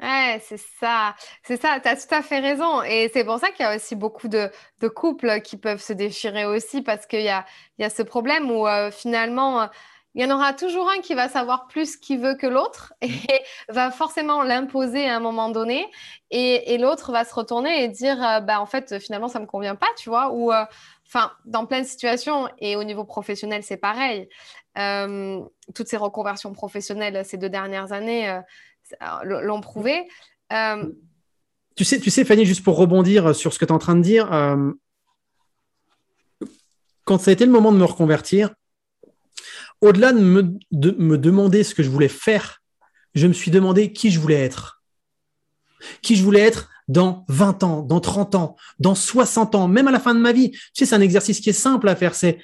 [0.00, 2.82] Ouais, c'est ça, c'est ça, tu as tout à fait raison.
[2.82, 4.50] Et c'est pour ça qu'il y a aussi beaucoup de,
[4.94, 7.44] couples qui peuvent se déchirer aussi parce qu'il y a,
[7.78, 9.68] y a ce problème où euh, finalement,
[10.14, 13.10] il y en aura toujours un qui va savoir plus qu'il veut que l'autre et
[13.68, 15.86] va forcément l'imposer à un moment donné.
[16.30, 19.48] Et, l'autre va se retourner et dire, euh, bah, en fait, finalement, ça ne me
[19.48, 20.30] convient pas, tu vois.
[20.32, 20.64] Ou, euh,
[21.14, 24.28] enfin, dans plein de situations et au niveau professionnel, c'est pareil.
[25.74, 28.40] toutes ces reconversions professionnelles ces deux dernières années
[29.22, 30.08] l'ont prouvé.
[30.52, 30.92] Euh,
[31.76, 33.96] tu, sais, tu sais, Fanny, juste pour rebondir sur ce que tu es en train
[33.96, 34.72] de dire, euh,
[37.04, 38.54] quand ça a été le moment de me reconvertir,
[39.80, 42.62] au-delà de me demander ce que je voulais faire,
[43.14, 44.82] je me suis demandé qui je voulais être.
[46.02, 49.90] Qui je voulais être dans 20 ans, dans 30 ans, dans 60 ans, même à
[49.90, 50.52] la fin de ma vie.
[50.72, 52.14] C'est un exercice qui est simple à faire.
[52.14, 52.38] C'est,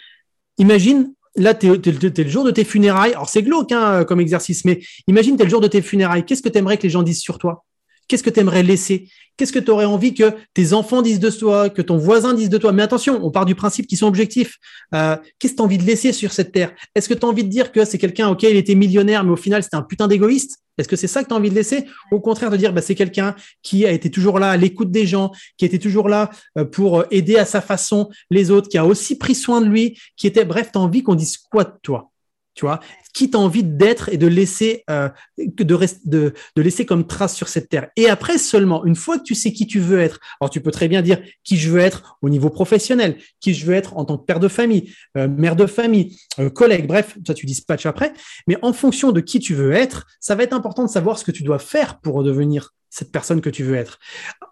[0.58, 3.12] imagine, là, tu es, le jour de tes funérailles.
[3.12, 6.24] Alors, c'est glauque hein, comme exercice, mais imagine, tu es le jour de tes funérailles.
[6.24, 7.64] Qu'est-ce que tu aimerais que les gens disent sur toi?
[8.08, 9.08] Qu'est-ce que tu aimerais laisser?
[9.36, 12.48] Qu'est-ce que tu aurais envie que tes enfants disent de toi, que ton voisin dise
[12.48, 12.72] de toi?
[12.72, 14.58] Mais attention, on part du principe qu'ils sont objectifs.
[14.94, 16.72] Euh, qu'est-ce que tu as envie de laisser sur cette terre?
[16.94, 19.30] Est-ce que tu as envie de dire que c'est quelqu'un, ok, il était millionnaire, mais
[19.30, 20.58] au final, c'était un putain d'égoïste?
[20.80, 21.86] Est-ce que c'est ça que tu as envie de laisser?
[22.10, 25.06] Au contraire, de dire, bah, c'est quelqu'un qui a été toujours là à l'écoute des
[25.06, 28.86] gens, qui été toujours là euh, pour aider à sa façon les autres, qui a
[28.86, 31.72] aussi pris soin de lui, qui était, bref, tu as envie qu'on dise quoi de
[31.82, 32.10] toi?
[32.54, 32.80] Tu vois,
[33.12, 35.08] qui t'a envie d'être et de laisser, euh,
[35.38, 37.88] de, laisser comme trace sur cette terre.
[37.96, 40.70] Et après seulement, une fois que tu sais qui tu veux être, alors tu peux
[40.70, 44.04] très bien dire qui je veux être au niveau professionnel, qui je veux être en
[44.04, 47.86] tant que père de famille, euh, mère de famille, euh, collègue, bref, ça tu dispatches
[47.86, 48.12] après.
[48.46, 51.24] Mais en fonction de qui tu veux être, ça va être important de savoir ce
[51.24, 53.98] que tu dois faire pour devenir cette personne que tu veux être.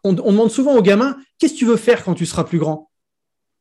[0.05, 2.59] On, on demande souvent aux gamins, qu'est-ce que tu veux faire quand tu seras plus
[2.59, 2.89] grand?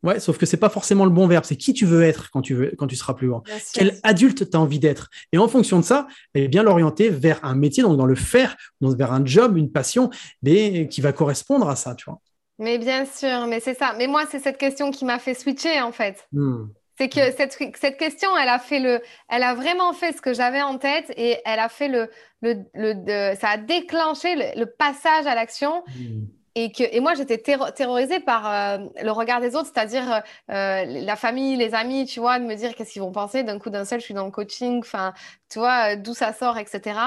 [0.04, 1.43] Ouais, sauf que c'est pas forcément le bon verbe.
[1.43, 3.43] C'est qui tu veux être quand tu veux, quand tu seras plus grand.
[3.74, 5.10] Quel adulte tu as envie d'être?
[5.32, 8.56] Et en fonction de ça, eh bien l'orienter vers un métier, donc dans le faire,
[8.82, 10.10] vers un job, une passion,
[10.43, 12.20] mais qui va correspondre à ça, tu vois.
[12.60, 13.93] Mais bien sûr, mais c'est ça.
[13.98, 16.28] Mais moi, c'est cette question qui m'a fait switcher en fait.
[16.32, 16.68] Hmm.
[16.98, 20.34] C'est que cette, cette, question, elle a fait le, elle a vraiment fait ce que
[20.34, 22.10] j'avais en tête et elle a fait le,
[22.41, 25.84] le, le ça a déclenché le, passage à l'action.
[25.88, 26.26] Hmm.
[26.60, 31.16] Et, que, et moi, j'étais terrorisée par euh, le regard des autres, c'est-à-dire euh, la
[31.16, 33.43] famille, les amis, tu vois, de me dire qu'est-ce qu'ils vont penser.
[33.43, 35.14] D'un coup, d'un seul, je suis dans le coaching, enfin,
[35.49, 36.99] tu vois, d'où ça sort, etc.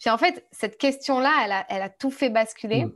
[0.00, 2.86] Puis en fait, cette question-là, elle a, elle a, tout fait basculer.
[2.86, 2.92] Mm.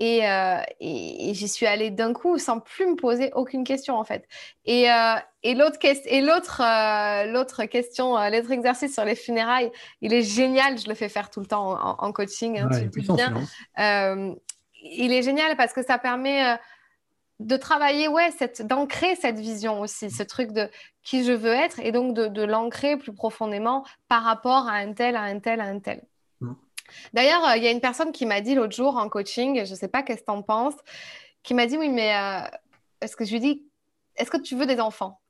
[0.00, 4.02] Euh, et, et, j'y suis allée d'un coup sans plus me poser aucune question, en
[4.02, 4.26] fait.
[4.64, 4.88] Et,
[5.44, 6.10] et l'autre question,
[7.28, 9.70] l'autre exercice sur les funérailles,
[10.00, 10.76] il est génial.
[10.80, 13.44] Je le fais faire tout le temps en, coaching, hein, tu le bien
[14.82, 16.56] il est génial parce que ça permet euh,
[17.40, 18.30] de travailler, ouais,
[18.60, 20.68] d'ancrer cette vision aussi, ce truc de
[21.02, 25.16] qui je veux être et donc de, l'ancrer plus profondément par rapport à un tel,
[25.16, 26.02] à un tel, à un tel.
[26.40, 26.52] Mm.
[27.12, 29.70] D'ailleurs, euh, il y a une personne qui m'a dit l'autre jour en coaching, je
[29.70, 30.76] ne sais pas qu'est-ce que tu en penses,
[31.42, 32.42] qui m'a dit oui, mais euh,
[33.00, 33.66] est-ce que je lui dis,
[34.16, 35.20] est-ce que tu veux des enfants?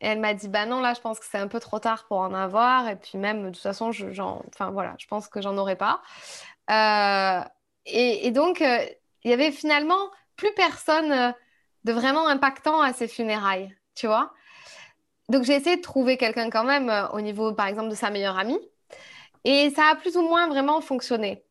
[0.00, 2.06] Et elle m'a dit, bah non, là, je pense que c'est un peu trop tard
[2.06, 2.88] pour en avoir.
[2.88, 4.06] Et puis même, de toute façon, je,
[4.52, 6.02] enfin, voilà, je pense que j'en aurai pas.
[7.90, 8.84] Et, donc, euh,
[9.24, 11.32] il y avait finalement plus personne euh,
[11.84, 14.32] de vraiment impactant à ces funérailles, tu vois.
[15.28, 18.10] Donc, j'ai essayé de trouver quelqu'un quand même euh, au niveau, par exemple, de sa
[18.10, 18.60] meilleure amie.
[19.44, 21.44] Et ça a plus ou moins vraiment fonctionné.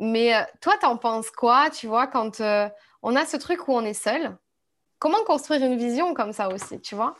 [0.00, 2.40] Mais toi, t'en penses quoi, tu vois, quand
[3.02, 4.36] on a ce truc où on est seul?
[4.98, 7.14] Comment construire une vision comme ça aussi, tu vois?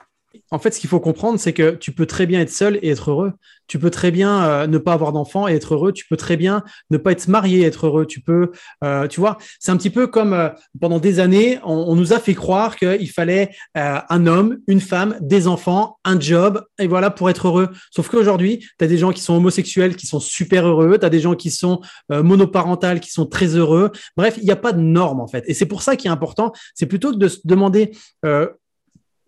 [0.50, 2.90] En fait, ce qu'il faut comprendre, c'est que tu peux très bien être seul et
[2.90, 3.32] être heureux.
[3.66, 5.92] Tu peux très bien euh, ne pas avoir d'enfant et être heureux.
[5.92, 8.06] Tu peux très bien ne pas être marié et être heureux.
[8.06, 8.52] Tu peux,
[8.84, 10.48] euh, tu vois, c'est un petit peu comme euh,
[10.80, 15.48] pendant des années, on, nous a fait croire qu'il fallait un homme, une femme, des
[15.48, 17.70] enfants, un job, et voilà pour être heureux.
[17.90, 20.98] Sauf qu'aujourd'hui, tu as des gens qui sont homosexuels qui sont super heureux.
[20.98, 23.92] Tu as des gens qui sont monoparentales qui sont très heureux.
[24.16, 25.44] Bref, il n'y a pas de norme en fait.
[25.46, 26.52] Et c'est pour ça qui est important.
[26.74, 27.92] C'est plutôt que de se demander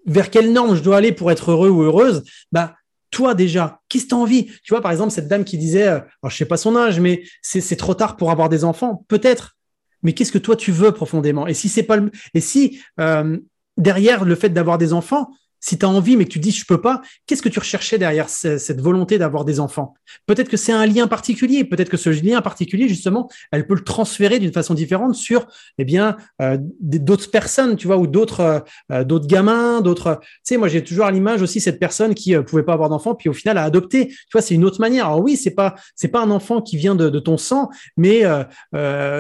[0.09, 2.75] vers quelle norme je dois aller pour être heureux ou heureuse, bah,
[3.11, 4.47] toi déjà, qu'est-ce que tu as envie?
[4.47, 7.01] Tu vois, par exemple, cette dame qui disait, euh, alors, je sais pas son âge,
[7.01, 9.57] mais c'est trop tard pour avoir des enfants, peut-être.
[10.03, 11.47] Mais qu'est-ce que toi tu veux profondément?
[11.47, 12.11] Et si c'est pas le...
[12.35, 13.37] et si euh,
[13.77, 15.31] derrière le fait d'avoir des enfants,
[15.61, 17.99] si tu as envie, mais que tu dis je peux pas, qu'est-ce que tu recherchais
[17.99, 19.95] derrière cette volonté d'avoir des enfants?
[20.27, 23.85] Peut-être que c'est un lien particulier, peut-être que ce lien particulier, justement, elle peut le
[23.85, 25.47] transférer d'une façon différente sur,
[25.79, 28.61] eh bien, euh, d'autres personnes, tu vois, ou d'autres euh,
[28.93, 30.21] euh, d'autres gamins, d'autres.
[30.23, 32.89] Tu sais, moi j'ai toujours à l'image aussi cette personne qui ne pouvait pas avoir
[32.89, 34.09] d'enfant, puis au final a adopté.
[34.09, 35.07] Tu vois, c'est une autre manière.
[35.07, 38.23] Alors oui, c'est pas c'est pas un enfant qui vient de, de ton sang, mais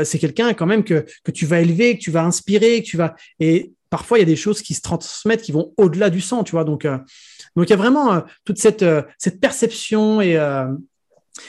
[0.04, 2.96] c'est quelqu'un quand même que que tu vas élever, que tu vas inspirer, que tu
[2.96, 6.20] vas et parfois il y a des choses qui se transmettent qui vont au-delà du
[6.20, 6.64] sang, tu vois.
[6.64, 6.98] Donc, euh,
[7.56, 10.38] donc il y a vraiment euh, toute cette, euh, cette perception et,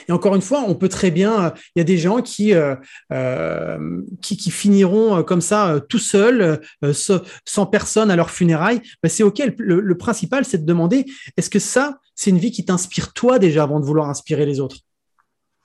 [0.08, 1.52] et encore une fois, on peut très bien.
[1.74, 2.54] Il y a des gens qui
[4.20, 6.60] qui, finiront comme ça tout seuls,
[6.92, 8.80] sans personne à leur funérailles.
[9.02, 9.42] Ben, c'est ok.
[9.58, 13.40] Le, le principal, c'est de demander est-ce que ça, c'est une vie qui t'inspire toi
[13.40, 14.76] déjà avant de vouloir inspirer les autres?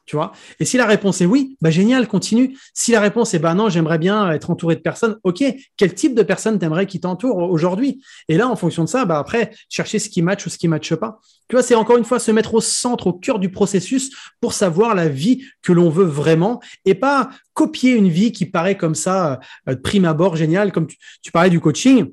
[0.06, 0.32] Tu vois.
[0.60, 2.58] Et si la réponse est oui, bah génial, continue.
[2.74, 5.43] Si la réponse est bah non, j'aimerais bien être entouré de personnes, ok,
[5.78, 8.03] quel type de personnes t'aimerais qui t'entourent aujourd'hui?
[8.28, 10.68] Et là, en fonction de ça, bah après, chercher ce qui match ou ce qui
[10.68, 11.20] matche pas.
[11.47, 14.53] Tu vois, c'est encore une fois se mettre au centre, au cœur du processus pour
[14.53, 18.95] savoir la vie que l'on veut vraiment et pas copier une vie qui paraît comme
[18.95, 22.12] ça, euh, de prime abord, génial, comme tu, tu parlais du coaching.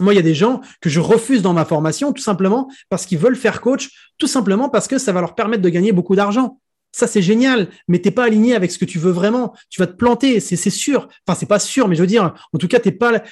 [0.00, 3.06] Moi, il y a des gens que je refuse dans ma formation tout simplement parce
[3.06, 6.16] qu'ils veulent faire coach, tout simplement parce que ça va leur permettre de gagner beaucoup
[6.16, 6.58] d'argent.
[6.92, 9.54] Ça, c'est génial, mais t'es pas aligné avec ce que tu veux vraiment.
[9.70, 11.08] Tu vas te planter, c'est sûr.
[11.26, 13.22] Enfin, c'est pas sûr, mais je veux dire, en tout cas, t'es pas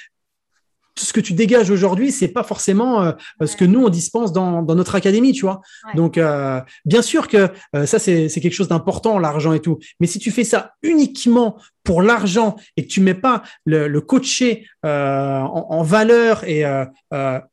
[0.97, 3.11] ce que tu dégages aujourd'hui, c'est pas forcément euh,
[3.45, 5.61] ce que nous on dispense dans, notre académie, tu vois.
[5.95, 9.79] Donc, euh, bien sûr que euh, ça c'est quelque chose d'important, l'argent et tout.
[9.99, 14.01] Mais si tu fais ça uniquement pour l'argent et que tu mets pas le, le
[14.01, 16.63] coacher en, en, valeur et
[17.09, 17.47] bah.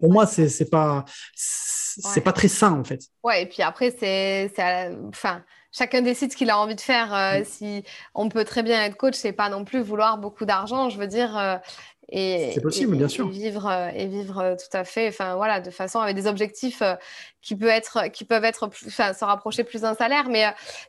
[0.00, 1.04] pour moi c'est pas
[1.98, 3.02] c'est pas très sain en fait.
[3.22, 4.52] Ouais, et puis après, c'est.
[5.08, 7.14] Enfin, chacun décide ce qu'il a envie de faire.
[7.14, 7.84] Euh, si
[8.14, 10.90] on peut très bien être coach, c'est pas non plus vouloir beaucoup d'argent.
[10.90, 11.36] Je veux dire,
[12.12, 13.26] euh, c'est possible, bien sûr.
[13.26, 16.26] Et vivre, euh, et vivre euh, tout à fait, enfin voilà, de façon avec des
[16.26, 16.82] objectifs
[17.40, 20.28] qui, peut être, qui peuvent être, enfin, se rapprocher plus d'un salaire.
[20.28, 20.44] Mais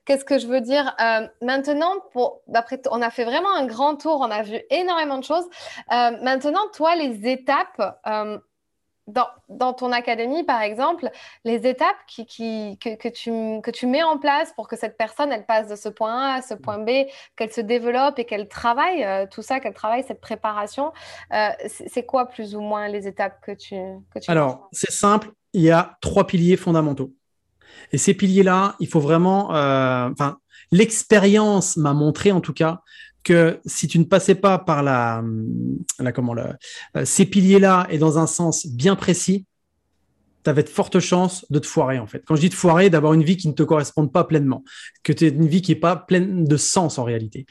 [0.05, 0.95] qu'est-ce que je veux dire
[1.41, 5.23] Maintenant, pour, d'après, on a fait vraiment un grand tour, on a vu énormément de
[5.23, 5.45] choses.
[5.89, 7.81] maintenant, toi, les étapes
[9.49, 11.09] dans, ton académie, par exemple,
[11.43, 15.45] les étapes qui, que, tu, que tu mets en place pour que cette personne, elle
[15.45, 19.03] passe de ce point A à ce point B, qu'elle se développe et qu'elle travaille
[19.03, 20.91] euh, tout ça, qu'elle travaille cette préparation,
[21.33, 23.75] euh, c'est quoi plus ou moins les étapes que tu...
[24.13, 27.13] Que tu Alors, c'est simple, il y a trois piliers fondamentaux.
[27.91, 29.53] Et ces piliers-là, il faut vraiment...
[29.55, 30.37] Euh, enfin,
[30.71, 32.81] l'expérience m'a montré en tout cas
[33.23, 35.23] que si tu ne passais pas par la,
[35.99, 36.43] la comment le,
[36.97, 39.45] euh, ces piliers-là et dans un sens bien précis,
[40.43, 42.23] tu avais de fortes chances de te foirer en fait.
[42.25, 44.63] Quand je dis te foirer, d'avoir une vie qui ne te corresponde pas pleinement,
[45.03, 47.45] que tu aies une vie qui n'est pas pleine de sens en réalité.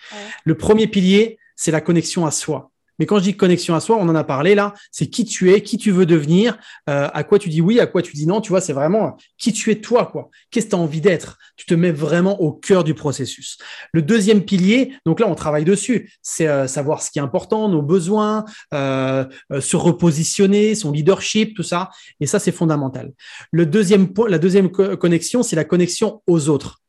[0.45, 2.70] Le premier pilier, c'est la connexion à soi.
[3.01, 5.53] Mais quand je dis connexion à soi, on en a parlé là, c'est qui tu
[5.53, 8.27] es, qui tu veux devenir, euh, à quoi tu dis oui, à quoi tu dis
[8.27, 8.43] non.
[8.43, 10.29] Tu vois, c'est vraiment qui tu es toi, quoi.
[10.51, 11.39] Qu'est-ce que tu as envie d'être?
[11.57, 13.57] Tu te mets vraiment au cœur du processus.
[13.93, 17.71] Le deuxième pilier, donc là, on travaille dessus, c'est euh, savoir ce qui est important,
[17.71, 18.45] nos besoins,
[18.75, 19.25] euh,
[19.59, 21.89] se repositionner, son leadership, tout ça.
[22.21, 23.13] Et ça, c'est fondamental.
[23.51, 26.80] Le deuxième point, la deuxième connexion, c'est la connexion aux autres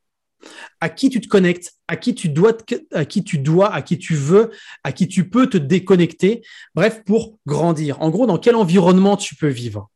[0.82, 2.56] à qui tu te connectes, à qui tu dois,
[2.90, 4.50] à qui tu dois, à qui tu veux,
[4.82, 6.42] à qui tu peux te déconnecter.
[6.74, 8.02] Bref, pour grandir.
[8.02, 9.90] En gros, dans quel environnement tu peux vivre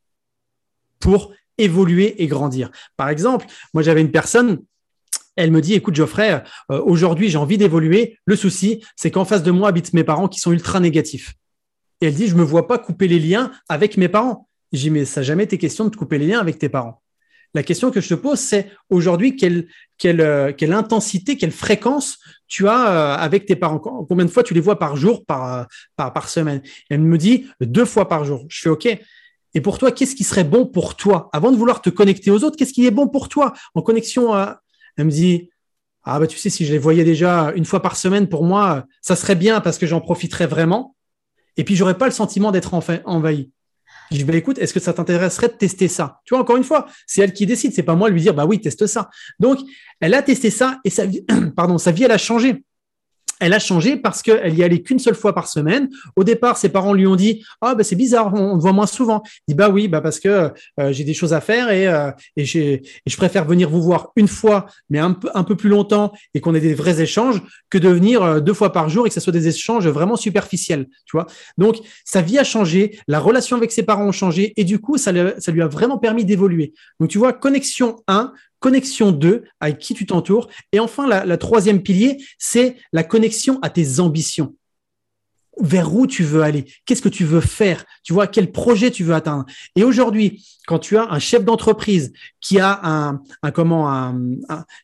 [1.01, 2.70] pour évoluer et grandir.
[2.97, 4.62] Par exemple, moi j'avais une personne,
[5.34, 8.18] elle me dit, écoute Geoffrey, euh, aujourd'hui j'ai envie d'évoluer.
[8.24, 11.34] Le souci, c'est qu'en face de moi habitent mes parents qui sont ultra négatifs.
[12.01, 14.49] Et elle dit, je me vois pas couper les liens avec mes parents.
[14.70, 17.03] J'ai mais ça n'a jamais été question de couper les liens avec tes parents.
[17.57, 19.66] La question que je te pose, c'est aujourd'hui, quelle,
[19.99, 22.19] quelle, euh, quelle, intensité, quelle fréquence
[22.49, 23.79] tu as euh, avec tes parents?
[23.79, 25.67] Combien de fois tu les vois par jour, par,
[25.99, 26.63] euh, par semaine?
[26.91, 28.45] Elle me dit deux fois par jour.
[28.49, 28.87] Je fais OK.
[29.55, 31.31] Et pour toi, qu'est-ce qui serait bon pour toi?
[31.33, 33.53] Avant de vouloir te connecter aux autres, qu'est-ce qui est bon pour toi?
[33.75, 34.61] En connexion à...
[34.97, 35.51] Elle me dit,
[36.05, 38.85] ah bah tu sais, si je les voyais déjà une fois par semaine, pour moi,
[39.01, 40.95] ça serait bien parce que j'en profiterais vraiment.
[41.57, 42.75] Et puis, j'aurais pas le sentiment d'être
[43.05, 43.51] envahi.
[44.11, 46.21] Je dis, bah, écoute, est-ce que ça t'intéresserait de tester ça?
[46.25, 48.47] Tu vois, encore une fois, c'est elle qui décide, c'est pas moi lui dire, bah
[48.47, 49.11] oui, teste ça.
[49.39, 49.59] Donc,
[50.01, 51.25] elle a testé ça et sa vie,
[51.57, 52.65] pardon, sa vie, elle a changé
[53.41, 55.89] elle a changé parce qu'elle y allait qu'une seule fois par semaine.
[56.16, 58.87] Au départ, ses parents lui ont dit Ah, bah, c'est bizarre, on te voit moins
[58.87, 59.22] souvent.
[59.47, 62.11] Il dit Bah oui, bah parce que euh, j'ai des choses à faire et, euh,
[62.37, 66.55] et, je préfère venir vous voir une fois, mais un peu, plus longtemps et qu'on
[66.55, 69.20] ait des vrais échanges que de venir euh, deux fois par jour et que ce
[69.20, 70.87] soit des échanges vraiment superficiels.
[71.07, 71.26] Tu vois
[71.57, 74.99] Donc, sa vie a changé, la relation avec ses parents ont changé et du coup,
[74.99, 76.74] ça, ça lui a vraiment permis d'évoluer.
[77.01, 78.32] Donc, tu vois, connexion 1,
[78.67, 80.49] connexion 2, avec qui tu t'entoures.
[80.73, 84.57] Et enfin, la, troisième pilier, c'est la connexion à tes ambitions
[85.59, 89.05] vers où tu veux aller, qu'est-ce que tu veux faire, tu vois, quel projet tu
[89.05, 89.47] veux atteindre?
[89.77, 93.23] Et aujourd'hui, quand tu as un chef d'entreprise qui a un,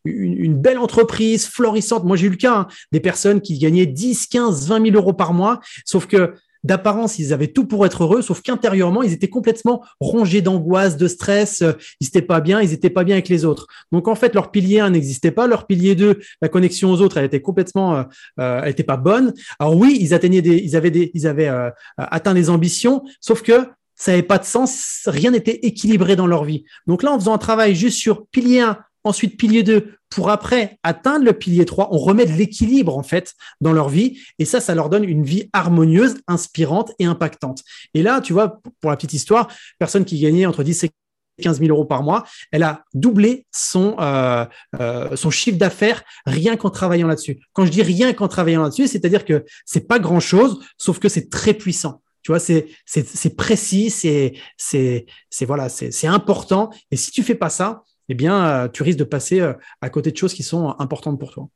[0.05, 4.29] une, belle entreprise florissante, moi j'ai eu le cas hein, des personnes qui gagnaient 10,
[4.29, 8.23] 15, 20 000 euros par mois, sauf que d'apparence, ils avaient tout pour être heureux,
[8.23, 12.71] sauf qu'intérieurement, ils étaient complètement rongés d'angoisse, de stress, euh, ils n'étaient pas bien, ils
[12.71, 13.67] n'étaient pas bien avec les autres.
[13.91, 17.19] Donc en fait, leur pilier 1 n'existait pas, leur pilier 2, la connexion aux autres,
[17.19, 18.03] elle était complètement, euh,
[18.41, 19.33] euh, elle pas bonne.
[19.61, 21.49] Alors oui, ils atteignaient des, ils avaient des, ils avaient
[21.97, 26.43] atteint des ambitions, sauf que ça n'avait pas de sens, rien n'était équilibré dans leur
[26.43, 26.65] vie.
[26.89, 30.79] Donc là, en faisant un travail juste sur pilier 1, ensuite pilier 2, pour après
[30.83, 34.61] atteindre le pilier 3, on remet de l'équilibre en fait dans leur vie et ça,
[34.61, 37.63] ça leur donne une vie harmonieuse, inspirante et impactante.
[37.95, 39.49] Et là, tu vois, pour la petite histoire,
[39.79, 40.91] personne qui gagnait entre 10 et
[41.41, 44.45] 15 000 euros par mois, elle a doublé son, euh,
[44.81, 47.41] euh, son chiffre d'affaires rien qu'en travaillant là-dessus.
[47.53, 51.31] Quand je dis rien qu'en travaillant là-dessus, c'est-à-dire que c'est pas grand-chose, sauf que c'est
[51.31, 52.03] très puissant.
[52.23, 55.07] Tu vois, c'est c'est précis, c'est c'est
[55.45, 56.71] voilà, c'est important.
[56.93, 57.83] Et si tu fais pas ça,
[58.13, 61.19] eh bien, euh, tu risques de passer euh, à côté de choses qui sont importantes
[61.19, 61.49] pour toi.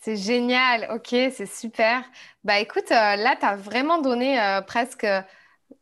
[0.00, 2.02] C'est génial, ok, c'est super.
[2.42, 5.06] Bah écoute, euh, là, tu as vraiment donné presque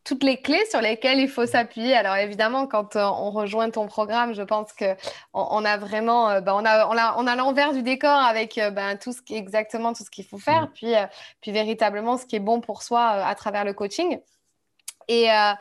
[0.02, 1.94] toutes les clés sur lesquelles il faut s'appuyer.
[1.94, 4.96] Alors évidemment, quand on rejoint ton programme, je pense que
[5.34, 9.22] on, a vraiment, bah, on a, on a, l'envers du décor avec ben, tout ce
[9.22, 10.72] qui exactement tout ce qu'il faut faire, mmh.
[10.74, 10.94] puis,
[11.40, 14.18] puis véritablement ce qui est bon pour soi à travers le coaching.
[15.08, 15.52] Et euh,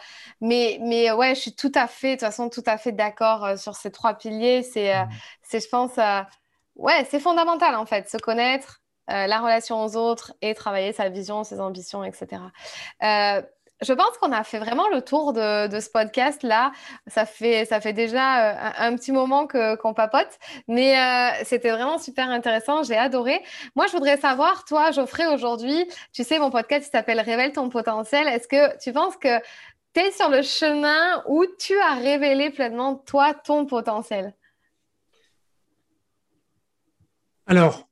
[0.42, 3.46] mais, mais ouais, je suis tout à fait, de toute façon, tout à fait d'accord
[3.46, 4.64] euh, sur ces trois piliers.
[4.64, 5.10] C'est, euh, mmh.
[5.42, 5.98] c'est je pense,
[6.76, 11.44] ouais, c'est fondamental en fait, se connaître, la relation aux autres et travailler sa vision,
[11.46, 12.42] ses ambitions, etc
[13.82, 16.72] je pense qu'on a fait vraiment le tour de, ce podcast-là.
[17.06, 22.00] Ça fait, ça fait déjà euh, un, petit moment qu'on papote, mais euh, c'était vraiment
[22.00, 22.84] super intéressant.
[22.84, 23.44] J'ai adoré.
[23.76, 28.28] Moi, je voudrais savoir, toi, Geoffrey, aujourd'hui, tu sais, mon podcast s'appelle Révèle ton potentiel.
[28.28, 29.40] Est-ce que tu penses que
[29.94, 34.34] tu es sur le chemin où tu as révélé pleinement, toi, ton potentiel?
[37.46, 37.88] Alors,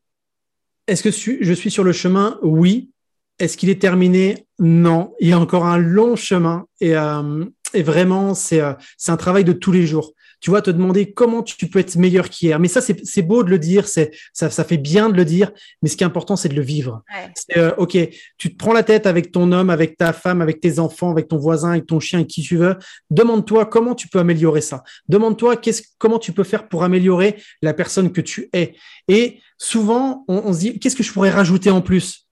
[0.88, 2.40] est-ce que je suis sur le chemin?
[2.42, 2.92] Oui.
[3.40, 4.46] Est-ce qu'il est terminé?
[4.60, 5.14] Non.
[5.20, 8.74] Il y a encore un long chemin et, euh, et vraiment, c'est euh,
[9.08, 10.14] un travail de tous les jours.
[10.42, 12.60] Tu vois, te demander comment tu peux être meilleur qu'hier.
[12.60, 15.52] Mais ça, c'est beau de le dire, c'est ça, ça fait bien de le dire,
[15.82, 17.04] mais ce qui est important, c'est de le vivre.
[17.34, 17.98] C'est euh, ok,
[18.38, 21.30] tu te prends la tête avec ton homme, avec ta femme, avec tes enfants, avec
[21.30, 22.76] ton voisin, avec ton chien, avec qui tu veux.
[23.10, 24.84] Demande-toi comment tu peux améliorer ça.
[25.10, 25.60] Demande-toi
[25.98, 28.76] comment tu peux faire pour améliorer la personne que tu es.
[29.08, 32.25] Et souvent, on, on se dit qu'est-ce que je pourrais rajouter en plus?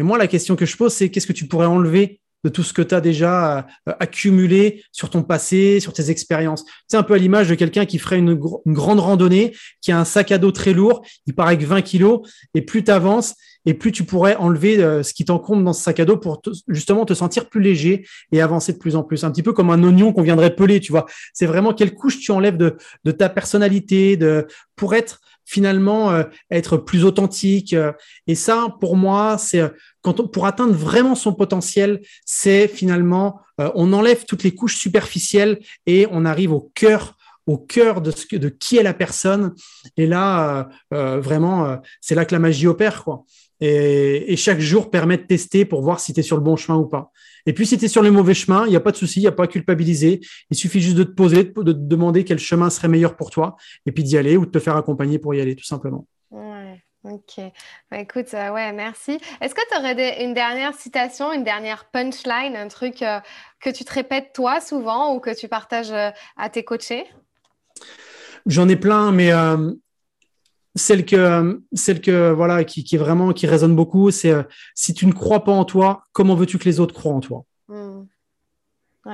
[0.00, 2.62] Mais moi, la question que je pose, c'est qu'est-ce que tu pourrais enlever de tout
[2.62, 6.64] ce que tu as déjà euh, accumulé sur ton passé, sur tes expériences?
[6.88, 10.06] C'est un peu à l'image de quelqu'un qui ferait une, grande randonnée, qui a un
[10.06, 12.22] sac à dos très lourd, il paraît que 20 kilos,
[12.54, 13.34] et plus tu avances,
[13.66, 16.40] et plus tu pourrais enlever euh, ce qui t'encombre dans ce sac à dos pour
[16.68, 19.22] justement te sentir plus léger et avancer de plus en plus.
[19.24, 21.04] Un petit peu comme un oignon qu'on viendrait peler, tu vois.
[21.34, 24.46] C'est vraiment quelle couche tu enlèves de, ta personnalité, de
[24.76, 27.76] pour être finalement euh, être plus authentique.
[28.26, 29.70] Et ça, pour moi, c'est
[30.02, 36.24] pour atteindre vraiment son potentiel, c'est finalement on enlève toutes les couches superficielles et on
[36.24, 39.54] arrive au cœur au cœur de, ce, de qui est la personne.
[39.96, 43.02] Et là, vraiment, c'est là que la magie opère.
[43.02, 43.24] Quoi.
[43.60, 46.78] Et, chaque jour permet de tester pour voir si tu es sur le bon chemin
[46.78, 47.12] ou pas.
[47.46, 49.20] Et puis, si tu es sur le mauvais chemin, il n'y a pas de souci,
[49.20, 50.20] il n'y a pas à culpabiliser.
[50.50, 53.56] Il suffit juste de te poser, de te demander quel chemin serait meilleur pour toi,
[53.86, 56.06] et puis d'y aller ou de te faire accompagner pour y aller, tout simplement.
[57.04, 57.40] Ok.
[57.90, 59.18] Bah, écoute, euh, ouais, merci.
[59.40, 63.20] Est-ce que tu aurais une dernière citation, une dernière punchline, un truc euh,
[63.60, 67.04] que tu te répètes toi souvent ou que tu partages euh, à tes coachés?
[68.46, 69.30] J'en ai plein, mais
[70.74, 74.32] celle que celle que voilà qui, qui vraiment qui résonne beaucoup c'est
[74.74, 77.44] si tu ne crois pas en toi comment veux-tu que les autres croient en toi?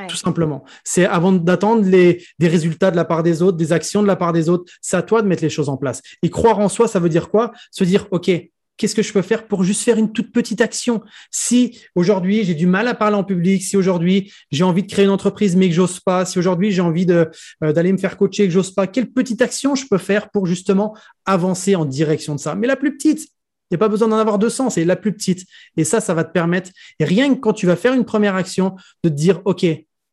[0.08, 0.64] Tout simplement.
[0.84, 4.16] C'est avant d'attendre les des résultats de la part des autres des actions de la
[4.16, 6.02] part des autres c'est à toi de mettre les choses en place.
[6.22, 7.52] Et croire en soi ça veut dire quoi?
[7.70, 8.30] Se dire ok
[8.76, 11.02] qu'est-ce que je peux faire pour juste faire une toute petite action?
[11.30, 15.04] Si aujourd'hui j'ai du mal à parler en public, si aujourd'hui j'ai envie de créer
[15.04, 17.24] une entreprise mais que j'ose pas, si aujourd'hui j'ai envie euh,
[17.72, 20.46] d'aller me faire coacher et que j'ose pas, quelle petite action je peux faire pour
[20.46, 22.54] justement avancer en direction de ça?
[22.54, 23.28] Mais la plus petite,
[23.70, 25.46] il n'y a pas besoin d'en avoir 200, c'est la plus petite.
[25.76, 28.34] Et ça, ça va te permettre, et rien que quand tu vas faire une première
[28.34, 29.66] action, de te dire, OK,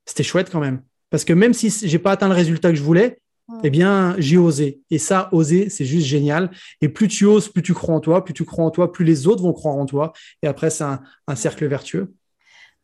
[0.06, 0.82] c'était chouette quand même.
[1.10, 3.20] Parce que même si j'ai pas atteint le résultat que je voulais,
[3.64, 4.82] eh bien, j'ai osé.
[4.90, 6.50] Et ça, oser, c'est juste génial.
[6.82, 9.06] Et plus tu oses, plus tu crois en toi, plus tu crois en toi, plus
[9.06, 10.14] les autres vont croire en toi.
[10.42, 12.14] Et après, c'est un, un, cercle vertueux.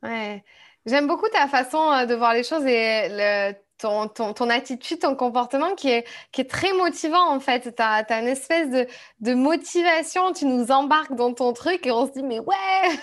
[0.03, 0.43] Ouais.
[0.85, 4.99] J'aime beaucoup ta façon euh, de voir les choses et le, ton, ton, ton, attitude,
[4.99, 7.73] ton comportement qui est, qui est très motivant en fait.
[7.75, 8.85] Tu as, une espèce de,
[9.21, 12.53] de, motivation, tu nous embarques dans ton truc et on se dit mais ouais,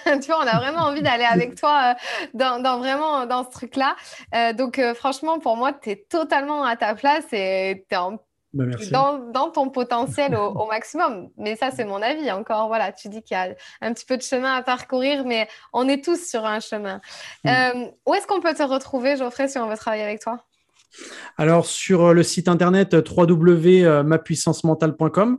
[0.20, 1.94] tu vois, on a vraiment envie d'aller avec toi euh,
[2.34, 3.96] dans, dans, vraiment dans ce truc-là.
[4.34, 7.98] Euh, donc euh, franchement, pour moi, tu es totalement à ta place et tu es
[7.98, 8.18] en
[8.52, 11.28] bah, dans, dans, ton potentiel au, maximum.
[11.36, 12.30] Mais ça, c'est mon avis.
[12.30, 15.46] Encore, voilà, tu dis qu'il y a un petit peu de chemin à parcourir, mais
[15.74, 17.02] on est tous sur un chemin.
[17.44, 20.42] Où est-ce qu'on peut te retrouver, Geoffrey, si on veut travailler avec toi?
[21.36, 25.38] Alors, sur euh, le site internet euh, www.mapuissancementale.com,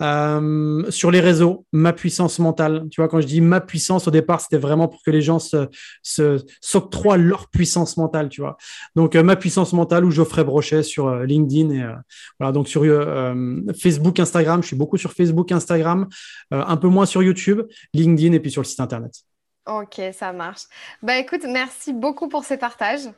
[0.00, 2.84] euh, sur les réseaux, ma puissance mentale.
[2.90, 5.38] Tu vois, quand je dis ma puissance, au départ, c'était vraiment pour que les gens
[5.38, 5.68] se,
[6.60, 8.56] s'octroient leur puissance mentale, tu vois.
[8.96, 11.86] Donc, ma puissance mentale ou Geoffrey Brochet sur LinkedIn et
[12.38, 12.82] voilà, donc sur
[13.80, 14.62] Facebook, Instagram.
[14.62, 16.08] Je suis beaucoup sur Facebook, Instagram,
[16.50, 17.62] un peu moins sur YouTube,
[17.94, 19.12] LinkedIn et puis sur le site internet.
[19.66, 20.62] Ok, ça marche.
[21.02, 23.08] Bah écoute, merci beaucoup pour ces partages.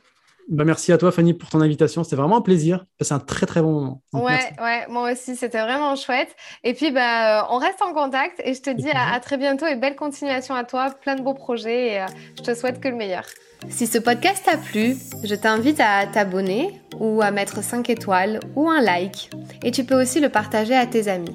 [0.48, 2.04] Bah, merci à toi, Fanny, pour ton invitation.
[2.04, 2.84] C'était vraiment un plaisir.
[3.00, 4.02] C'est un très, très bon moment.
[4.12, 6.34] ouais, ouais, moi aussi, c'était vraiment chouette.
[6.62, 9.76] Et puis, bah, on reste en contact et je te dis à, très bientôt et
[9.76, 10.90] belle continuation à toi.
[10.90, 13.24] Plein de beaux projets et euh, je te souhaite que le meilleur.
[13.70, 18.68] Si ce podcast t'a plu, je t'invite à t'abonner ou à mettre 5 étoiles ou
[18.68, 19.30] un like.
[19.62, 21.34] Et tu peux aussi le partager à tes amis.